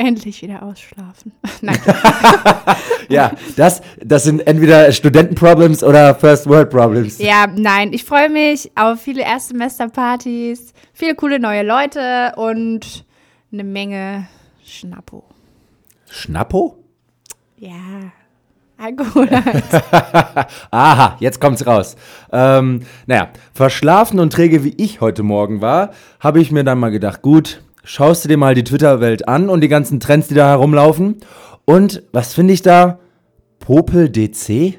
Endlich 0.00 0.40
wieder 0.40 0.62
ausschlafen. 0.62 1.32
Nein, 1.60 1.78
Ja, 3.10 3.32
das, 3.56 3.82
das 4.02 4.24
sind 4.24 4.46
entweder 4.46 4.90
Studentenproblems 4.92 5.84
oder 5.84 6.14
First 6.14 6.46
World 6.48 6.70
Problems. 6.70 7.18
ja, 7.18 7.46
nein. 7.46 7.92
Ich 7.92 8.04
freue 8.04 8.30
mich 8.30 8.70
auf 8.76 8.98
viele 9.02 9.22
Erstsemesterpartys, 9.22 10.72
viele 10.94 11.14
coole 11.14 11.38
neue 11.38 11.62
Leute 11.64 12.32
und 12.36 13.04
eine 13.52 13.62
Menge 13.64 14.26
Schnappo. 14.64 15.24
Schnappo? 16.08 16.78
Ja, 17.58 18.12
Alkohol 18.78 19.28
halt. 19.30 19.64
Aha, 20.70 21.16
jetzt 21.20 21.42
kommt's 21.42 21.66
raus. 21.66 21.96
Ähm, 22.32 22.86
naja, 23.06 23.28
verschlafen 23.52 24.18
und 24.18 24.32
träge 24.32 24.64
wie 24.64 24.74
ich 24.78 25.02
heute 25.02 25.22
Morgen 25.22 25.60
war, 25.60 25.90
habe 26.20 26.40
ich 26.40 26.50
mir 26.52 26.64
dann 26.64 26.78
mal 26.78 26.90
gedacht, 26.90 27.20
gut, 27.20 27.60
schaust 27.84 28.24
du 28.24 28.28
dir 28.28 28.36
mal 28.36 28.54
die 28.54 28.64
Twitter-Welt 28.64 29.28
an 29.28 29.48
und 29.48 29.60
die 29.60 29.68
ganzen 29.68 30.00
Trends, 30.00 30.28
die 30.28 30.34
da 30.34 30.48
herumlaufen. 30.48 31.16
Und 31.64 32.02
was 32.12 32.34
finde 32.34 32.54
ich 32.54 32.62
da? 32.62 32.98
Popel 33.58 34.08
DC? 34.08 34.78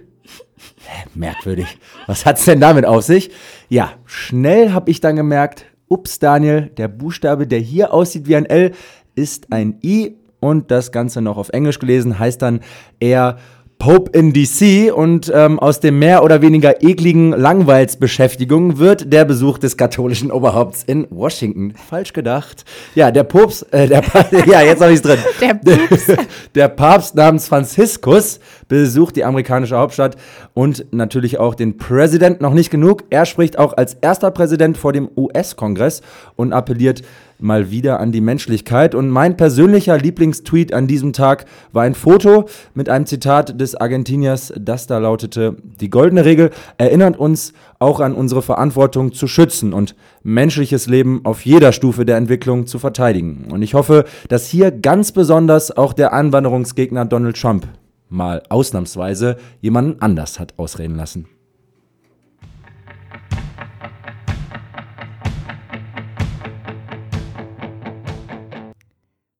Merkwürdig. 1.13 1.77
Was 2.07 2.25
hat's 2.25 2.45
denn 2.45 2.59
damit 2.59 2.85
auf 2.85 3.03
sich? 3.03 3.31
Ja, 3.69 3.93
schnell 4.05 4.73
habe 4.73 4.91
ich 4.91 4.99
dann 4.99 5.15
gemerkt, 5.15 5.65
ups, 5.87 6.19
Daniel, 6.19 6.71
der 6.77 6.87
Buchstabe, 6.87 7.47
der 7.47 7.59
hier 7.59 7.93
aussieht 7.93 8.27
wie 8.27 8.35
ein 8.35 8.45
L, 8.45 8.73
ist 9.15 9.51
ein 9.51 9.79
I 9.83 10.17
und 10.39 10.71
das 10.71 10.91
Ganze 10.91 11.21
noch 11.21 11.37
auf 11.37 11.49
Englisch 11.49 11.79
gelesen 11.79 12.17
heißt 12.17 12.41
dann 12.41 12.61
eher 12.99 13.37
Pope 13.81 14.11
in 14.15 14.31
DC 14.31 14.93
und 14.95 15.31
ähm, 15.33 15.57
aus 15.57 15.79
dem 15.79 15.97
mehr 15.97 16.23
oder 16.23 16.43
weniger 16.43 16.83
ekligen 16.83 17.31
Langweilsbeschäftigung 17.31 18.77
wird 18.77 19.11
der 19.11 19.25
Besuch 19.25 19.57
des 19.57 19.75
katholischen 19.75 20.29
Oberhaupts 20.29 20.83
in 20.83 21.07
Washington. 21.09 21.73
Falsch 21.89 22.13
gedacht. 22.13 22.63
Ja, 22.93 23.09
der 23.09 23.23
Popst, 23.23 23.73
äh, 23.73 23.87
der, 23.87 24.01
Pa- 24.01 24.27
ja, 24.45 24.61
jetzt 24.61 24.83
habe 24.83 24.93
ich's 24.93 25.01
drin. 25.01 25.17
Der 25.41 25.55
Pups. 25.55 26.05
Der 26.53 26.67
Papst 26.67 27.15
namens 27.15 27.47
Franziskus 27.47 28.39
besucht 28.67 29.15
die 29.15 29.23
amerikanische 29.23 29.77
Hauptstadt 29.77 30.15
und 30.53 30.85
natürlich 30.91 31.39
auch 31.39 31.55
den 31.55 31.77
Präsident 31.77 32.39
noch 32.41 32.53
nicht 32.53 32.69
genug. 32.69 33.05
Er 33.09 33.25
spricht 33.25 33.57
auch 33.57 33.73
als 33.77 33.95
erster 33.95 34.29
Präsident 34.31 34.77
vor 34.77 34.93
dem 34.93 35.09
US-Kongress 35.17 36.01
und 36.35 36.53
appelliert 36.53 37.01
mal 37.41 37.71
wieder 37.71 37.99
an 37.99 38.11
die 38.11 38.21
Menschlichkeit. 38.21 38.95
Und 38.95 39.09
mein 39.09 39.37
persönlicher 39.37 39.97
Lieblingstweet 39.97 40.73
an 40.73 40.87
diesem 40.87 41.13
Tag 41.13 41.45
war 41.71 41.83
ein 41.83 41.95
Foto 41.95 42.45
mit 42.73 42.89
einem 42.89 43.05
Zitat 43.05 43.59
des 43.59 43.75
Argentiniers, 43.75 44.53
das 44.59 44.87
da 44.87 44.97
lautete, 44.97 45.57
die 45.79 45.89
goldene 45.89 46.25
Regel 46.25 46.51
erinnert 46.77 47.17
uns 47.17 47.53
auch 47.79 47.99
an 47.99 48.13
unsere 48.13 48.41
Verantwortung 48.41 49.11
zu 49.11 49.27
schützen 49.27 49.73
und 49.73 49.95
menschliches 50.23 50.87
Leben 50.87 51.21
auf 51.23 51.45
jeder 51.45 51.71
Stufe 51.71 52.05
der 52.05 52.17
Entwicklung 52.17 52.67
zu 52.67 52.79
verteidigen. 52.79 53.47
Und 53.51 53.61
ich 53.61 53.73
hoffe, 53.73 54.05
dass 54.29 54.47
hier 54.47 54.71
ganz 54.71 55.11
besonders 55.11 55.75
auch 55.75 55.93
der 55.93 56.13
Anwanderungsgegner 56.13 57.05
Donald 57.05 57.39
Trump 57.39 57.67
mal 58.09 58.43
ausnahmsweise 58.49 59.37
jemanden 59.61 60.01
anders 60.01 60.39
hat 60.39 60.53
ausreden 60.57 60.95
lassen. 60.95 61.27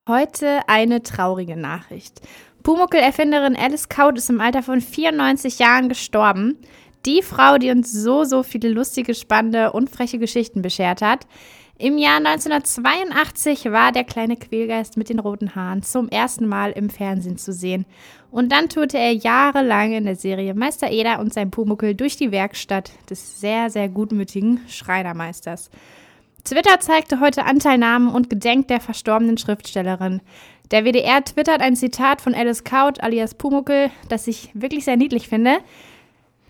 Heute 0.10 0.62
eine 0.66 1.04
traurige 1.04 1.56
Nachricht. 1.56 2.22
Pumuckl-Erfinderin 2.64 3.56
Alice 3.56 3.88
Kaut 3.88 4.18
ist 4.18 4.32
im 4.32 4.42
Alter 4.42 4.64
von 4.64 4.82
94 4.82 5.60
Jahren 5.60 5.90
gestorben. 5.90 6.58
Die 7.06 7.22
Frau, 7.22 7.60
die 7.60 7.70
uns 7.70 7.92
so, 7.92 8.24
so 8.24 8.42
viele 8.42 8.70
lustige, 8.70 9.14
spannende 9.14 9.72
und 9.74 9.92
freche 9.92 10.18
Geschichten 10.18 10.64
beschert 10.64 11.04
hat. 11.04 11.28
Im 11.78 12.00
Jahr 12.00 12.18
1982 12.18 13.66
war 13.66 13.92
der 13.92 14.04
kleine 14.04 14.38
Quälgeist 14.38 14.98
mit 14.98 15.10
den 15.10 15.20
roten 15.20 15.54
Haaren 15.54 15.84
zum 15.84 16.10
ersten 16.10 16.48
Mal 16.48 16.72
im 16.72 16.90
Fernsehen 16.90 17.38
zu 17.38 17.54
sehen. 17.54 17.86
Und 18.32 18.52
dann 18.52 18.70
tourte 18.70 18.98
er 18.98 19.14
jahrelang 19.14 19.94
in 19.94 20.06
der 20.06 20.16
Serie 20.16 20.56
Meister 20.56 20.90
Eder 20.90 21.20
und 21.20 21.32
sein 21.32 21.52
Pumuckl 21.52 21.94
durch 21.94 22.18
die 22.18 22.32
Werkstatt 22.32 22.92
des 23.08 23.40
sehr, 23.40 23.70
sehr 23.70 23.88
gutmütigen 23.88 24.62
Schreinermeisters. 24.68 25.70
Twitter 26.44 26.80
zeigte 26.80 27.20
heute 27.20 27.46
Anteilnahmen 27.46 28.10
und 28.10 28.30
gedenkt 28.30 28.70
der 28.70 28.82
verstorbenen 28.82 29.38
Schriftstellerin. 29.38 30.22
Der 30.72 30.86
WDR 30.86 31.24
twittert 31.24 31.62
ein 31.62 31.76
Zitat 31.76 32.22
von 32.22 32.34
Alice 32.34 32.64
Kaut 32.64 33.04
alias 33.04 33.36
Pumuckl, 33.36 33.92
das 34.10 34.28
ich 34.28 34.50
wirklich 34.54 34.86
sehr 34.86 34.98
niedlich 34.98 35.28
finde. 35.28 35.58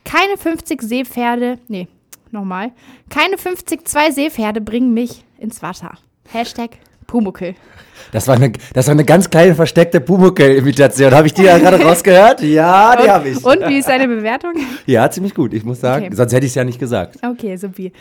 Keine 0.03 0.37
50 0.37 0.81
Seepferde, 0.81 1.59
nee, 1.67 1.87
nochmal. 2.31 2.71
Keine 3.09 3.37
50 3.37 3.87
zwei 3.87 4.11
Seepferde 4.11 4.61
bringen 4.61 4.93
mich 4.93 5.23
ins 5.37 5.61
Wasser. 5.61 5.97
Hashtag 6.31 6.77
Pumuckl. 7.11 7.55
Das 8.13 8.25
war 8.29 8.35
eine, 8.35 8.53
das 8.73 8.87
war 8.87 8.93
eine 8.93 9.03
ganz 9.03 9.29
kleine 9.29 9.53
versteckte 9.53 9.99
Pumuckl-Imitation. 9.99 11.11
Habe 11.11 11.27
ich 11.27 11.33
die 11.33 11.43
ja 11.43 11.57
gerade 11.57 11.83
rausgehört? 11.83 12.41
Ja, 12.41 12.95
die 12.95 13.09
habe 13.09 13.29
ich. 13.29 13.43
Und 13.43 13.67
wie 13.67 13.79
ist 13.79 13.89
deine 13.89 14.07
Bewertung? 14.07 14.53
Ja, 14.85 15.09
ziemlich 15.11 15.35
gut, 15.35 15.53
ich 15.53 15.65
muss 15.65 15.81
sagen. 15.81 16.05
Okay. 16.05 16.15
Sonst 16.15 16.31
hätte 16.31 16.45
ich 16.45 16.51
es 16.51 16.55
ja 16.55 16.63
nicht 16.63 16.79
gesagt. 16.79 17.17
Okay, 17.21 17.57
supi. 17.57 17.91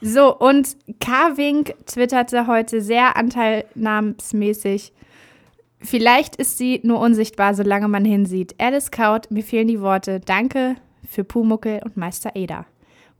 So, 0.00 0.36
und 0.36 0.76
Carving 1.00 1.64
twitterte 1.84 2.46
heute 2.46 2.80
sehr 2.80 3.16
anteilnahmsmäßig. 3.16 4.92
Vielleicht 5.80 6.36
ist 6.36 6.56
sie 6.56 6.80
nur 6.84 7.00
unsichtbar, 7.00 7.54
solange 7.54 7.88
man 7.88 8.04
hinsieht. 8.04 8.54
Alice 8.58 8.92
Kaut, 8.92 9.32
mir 9.32 9.42
fehlen 9.42 9.66
die 9.66 9.80
Worte. 9.80 10.20
Danke 10.20 10.76
für 11.08 11.24
Pumuckel 11.24 11.80
und 11.84 11.96
Meister 11.96 12.30
Eder. 12.34 12.66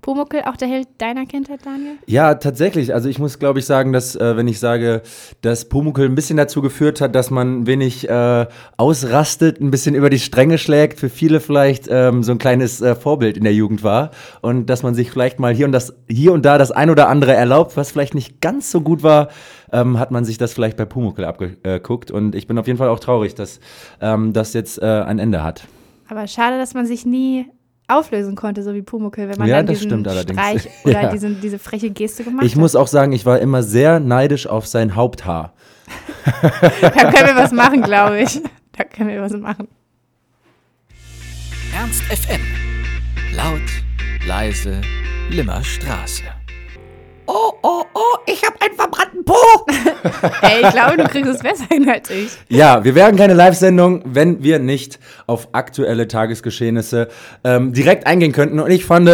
Pumuckel 0.02 0.42
auch 0.42 0.56
der 0.56 0.68
Held 0.68 0.88
deiner 0.98 1.26
Kindheit, 1.26 1.60
Daniel? 1.64 1.96
Ja, 2.06 2.34
tatsächlich. 2.34 2.94
Also 2.94 3.08
ich 3.08 3.18
muss, 3.18 3.38
glaube 3.38 3.58
ich, 3.58 3.66
sagen, 3.66 3.92
dass 3.92 4.16
äh, 4.16 4.36
wenn 4.36 4.48
ich 4.48 4.58
sage, 4.58 5.02
dass 5.42 5.68
Pumuckl 5.68 6.04
ein 6.04 6.14
bisschen 6.14 6.36
dazu 6.36 6.62
geführt 6.62 7.00
hat, 7.00 7.14
dass 7.14 7.30
man 7.30 7.66
wenig 7.66 8.08
äh, 8.08 8.46
ausrastet, 8.76 9.60
ein 9.60 9.70
bisschen 9.70 9.94
über 9.94 10.10
die 10.10 10.18
Stränge 10.18 10.58
schlägt, 10.58 10.98
für 10.98 11.08
viele 11.08 11.40
vielleicht 11.40 11.88
ähm, 11.90 12.22
so 12.22 12.32
ein 12.32 12.38
kleines 12.38 12.80
äh, 12.80 12.94
Vorbild 12.94 13.36
in 13.36 13.44
der 13.44 13.54
Jugend 13.54 13.82
war 13.82 14.10
und 14.40 14.66
dass 14.66 14.82
man 14.82 14.94
sich 14.94 15.10
vielleicht 15.10 15.38
mal 15.38 15.52
hier 15.52 15.66
und 15.66 15.72
das 15.72 15.94
hier 16.08 16.32
und 16.32 16.44
da 16.44 16.58
das 16.58 16.70
ein 16.70 16.90
oder 16.90 17.08
andere 17.08 17.34
erlaubt, 17.34 17.76
was 17.76 17.90
vielleicht 17.90 18.14
nicht 18.14 18.40
ganz 18.40 18.70
so 18.70 18.80
gut 18.80 19.02
war, 19.02 19.28
ähm, 19.72 19.98
hat 19.98 20.10
man 20.10 20.24
sich 20.24 20.38
das 20.38 20.52
vielleicht 20.52 20.76
bei 20.76 20.84
Pumuckl 20.84 21.24
abgeguckt 21.24 22.10
und 22.10 22.34
ich 22.34 22.46
bin 22.46 22.58
auf 22.58 22.66
jeden 22.66 22.78
Fall 22.78 22.88
auch 22.88 23.00
traurig, 23.00 23.34
dass 23.34 23.60
ähm, 24.00 24.32
das 24.32 24.54
jetzt 24.54 24.80
äh, 24.80 24.86
ein 24.86 25.18
Ende 25.18 25.42
hat. 25.42 25.64
Aber 26.08 26.26
schade, 26.26 26.58
dass 26.58 26.74
man 26.74 26.86
sich 26.86 27.06
nie 27.06 27.46
auflösen 27.90 28.34
konnte, 28.36 28.62
so 28.62 28.74
wie 28.74 28.82
Pumuckel, 28.82 29.28
wenn 29.28 29.38
man 29.38 29.48
Ja, 29.48 29.56
dann 29.58 29.66
das 29.66 29.78
diesen 29.78 29.90
stimmt 29.90 30.08
allerdings. 30.08 30.40
Streich 30.40 30.68
oder 30.84 31.02
Ja. 31.02 31.10
diesen, 31.10 31.40
diese 31.40 31.58
freche 31.58 31.90
Geste 31.90 32.24
gemacht 32.24 32.44
Ich 32.46 32.56
muss 32.56 32.76
auch 32.76 32.86
sagen, 32.86 33.12
ich 33.12 33.26
war 33.26 33.38
immer 33.40 33.62
sehr 33.62 34.00
neidisch 34.00 34.46
auf 34.46 34.66
sein 34.66 34.94
Haupthaar. 34.94 35.52
hat. 36.24 36.72
Da 36.80 36.90
können 37.12 37.26
wir 37.26 37.36
was 37.36 37.52
machen, 37.52 37.82
glaube 37.82 38.20
ich. 38.20 38.40
Da 38.76 38.84
können 38.84 39.08
wir 39.10 39.20
was 39.20 39.32
machen. 39.32 39.66
Ernst 41.74 42.02
FM. 42.04 42.40
Laut, 43.34 43.60
leise, 44.26 44.80
Limmer 45.30 45.62
Straße. 45.64 46.22
Oh, 47.26 47.52
oh, 47.62 47.84
oh, 47.94 48.16
ich 48.26 48.42
habe 48.44 48.56
einen 48.60 48.74
verbrannten 48.74 49.09
Po! 49.30 49.64
Ey, 50.42 50.62
ich 50.64 50.70
glaube, 50.70 50.96
du 50.96 51.04
kriegst 51.04 51.30
es 51.30 51.38
besser 51.38 51.66
hin 51.70 51.88
als 51.88 52.10
ich. 52.10 52.30
Ja, 52.48 52.82
wir 52.82 52.96
wären 52.96 53.14
keine 53.14 53.34
Live-Sendung, 53.34 54.02
wenn 54.04 54.42
wir 54.42 54.58
nicht 54.58 54.98
auf 55.28 55.50
aktuelle 55.52 56.08
Tagesgeschehnisse 56.08 57.06
ähm, 57.44 57.72
direkt 57.72 58.08
eingehen 58.08 58.32
könnten. 58.32 58.58
Und 58.58 58.72
ich 58.72 58.84
fand, 58.84 59.08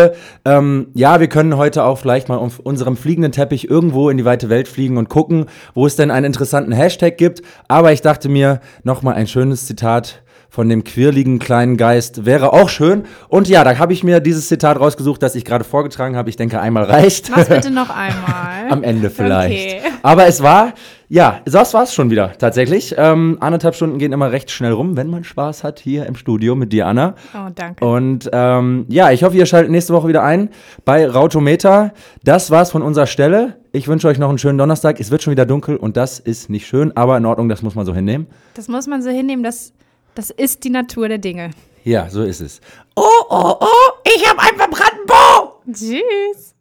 ähm, 0.46 0.88
ja, 0.94 1.20
wir 1.20 1.28
können 1.28 1.58
heute 1.58 1.84
auch 1.84 1.98
vielleicht 1.98 2.30
mal 2.30 2.38
auf 2.38 2.60
unserem 2.60 2.96
fliegenden 2.96 3.32
Teppich 3.32 3.68
irgendwo 3.68 4.08
in 4.08 4.16
die 4.16 4.24
weite 4.24 4.48
Welt 4.48 4.68
fliegen 4.68 4.96
und 4.96 5.10
gucken, 5.10 5.46
wo 5.74 5.86
es 5.86 5.96
denn 5.96 6.10
einen 6.10 6.24
interessanten 6.24 6.72
Hashtag 6.72 7.18
gibt. 7.18 7.42
Aber 7.68 7.92
ich 7.92 8.00
dachte 8.00 8.30
mir, 8.30 8.60
nochmal 8.84 9.16
ein 9.16 9.26
schönes 9.26 9.66
Zitat 9.66 10.22
von 10.56 10.70
dem 10.70 10.84
quirligen 10.84 11.38
kleinen 11.38 11.76
Geist 11.76 12.24
wäre 12.24 12.54
auch 12.54 12.70
schön. 12.70 13.04
Und 13.28 13.46
ja, 13.46 13.62
da 13.62 13.76
habe 13.78 13.92
ich 13.92 14.02
mir 14.02 14.20
dieses 14.20 14.48
Zitat 14.48 14.80
rausgesucht, 14.80 15.22
das 15.22 15.34
ich 15.34 15.44
gerade 15.44 15.64
vorgetragen 15.64 16.16
habe. 16.16 16.30
Ich 16.30 16.36
denke, 16.36 16.60
einmal 16.60 16.84
reicht. 16.84 17.30
Mach's 17.30 17.48
bitte 17.48 17.70
noch 17.74 17.90
einmal. 17.90 18.70
Am 18.70 18.82
Ende 18.82 19.10
vielleicht. 19.10 19.52
Okay. 19.52 19.92
Aber 20.06 20.28
es 20.28 20.40
war, 20.40 20.74
ja, 21.08 21.40
das 21.46 21.74
war's 21.74 21.92
schon 21.92 22.10
wieder 22.10 22.38
tatsächlich. 22.38 22.94
Ähm, 22.96 23.38
anderthalb 23.40 23.74
Stunden 23.74 23.98
gehen 23.98 24.12
immer 24.12 24.30
recht 24.30 24.52
schnell 24.52 24.70
rum, 24.70 24.96
wenn 24.96 25.10
man 25.10 25.24
Spaß 25.24 25.64
hat 25.64 25.80
hier 25.80 26.06
im 26.06 26.14
Studio 26.14 26.54
mit 26.54 26.72
dir, 26.72 26.86
Anna. 26.86 27.16
Oh, 27.34 27.50
danke. 27.52 27.84
Und 27.84 28.30
ähm, 28.32 28.86
ja, 28.88 29.10
ich 29.10 29.24
hoffe, 29.24 29.36
ihr 29.36 29.46
schaltet 29.46 29.72
nächste 29.72 29.94
Woche 29.94 30.06
wieder 30.06 30.22
ein 30.22 30.50
bei 30.84 31.08
Rautometer. 31.08 31.92
Das 32.22 32.52
war's 32.52 32.70
von 32.70 32.82
unserer 32.82 33.08
Stelle. 33.08 33.56
Ich 33.72 33.88
wünsche 33.88 34.06
euch 34.06 34.20
noch 34.20 34.28
einen 34.28 34.38
schönen 34.38 34.58
Donnerstag. 34.58 35.00
Es 35.00 35.10
wird 35.10 35.24
schon 35.24 35.32
wieder 35.32 35.44
dunkel 35.44 35.76
und 35.76 35.96
das 35.96 36.20
ist 36.20 36.50
nicht 36.50 36.68
schön, 36.68 36.96
aber 36.96 37.16
in 37.16 37.26
Ordnung, 37.26 37.48
das 37.48 37.62
muss 37.62 37.74
man 37.74 37.84
so 37.84 37.92
hinnehmen. 37.92 38.28
Das 38.54 38.68
muss 38.68 38.86
man 38.86 39.02
so 39.02 39.10
hinnehmen, 39.10 39.42
das, 39.42 39.72
das 40.14 40.30
ist 40.30 40.62
die 40.62 40.70
Natur 40.70 41.08
der 41.08 41.18
Dinge. 41.18 41.50
Ja, 41.82 42.08
so 42.10 42.22
ist 42.22 42.40
es. 42.40 42.60
Oh, 42.94 43.02
oh, 43.28 43.54
oh, 43.58 43.92
ich 44.04 44.24
habe 44.28 44.40
einen 44.40 44.56
verbrannten 44.56 45.04
Po! 45.08 45.62
Tschüss. 45.72 46.55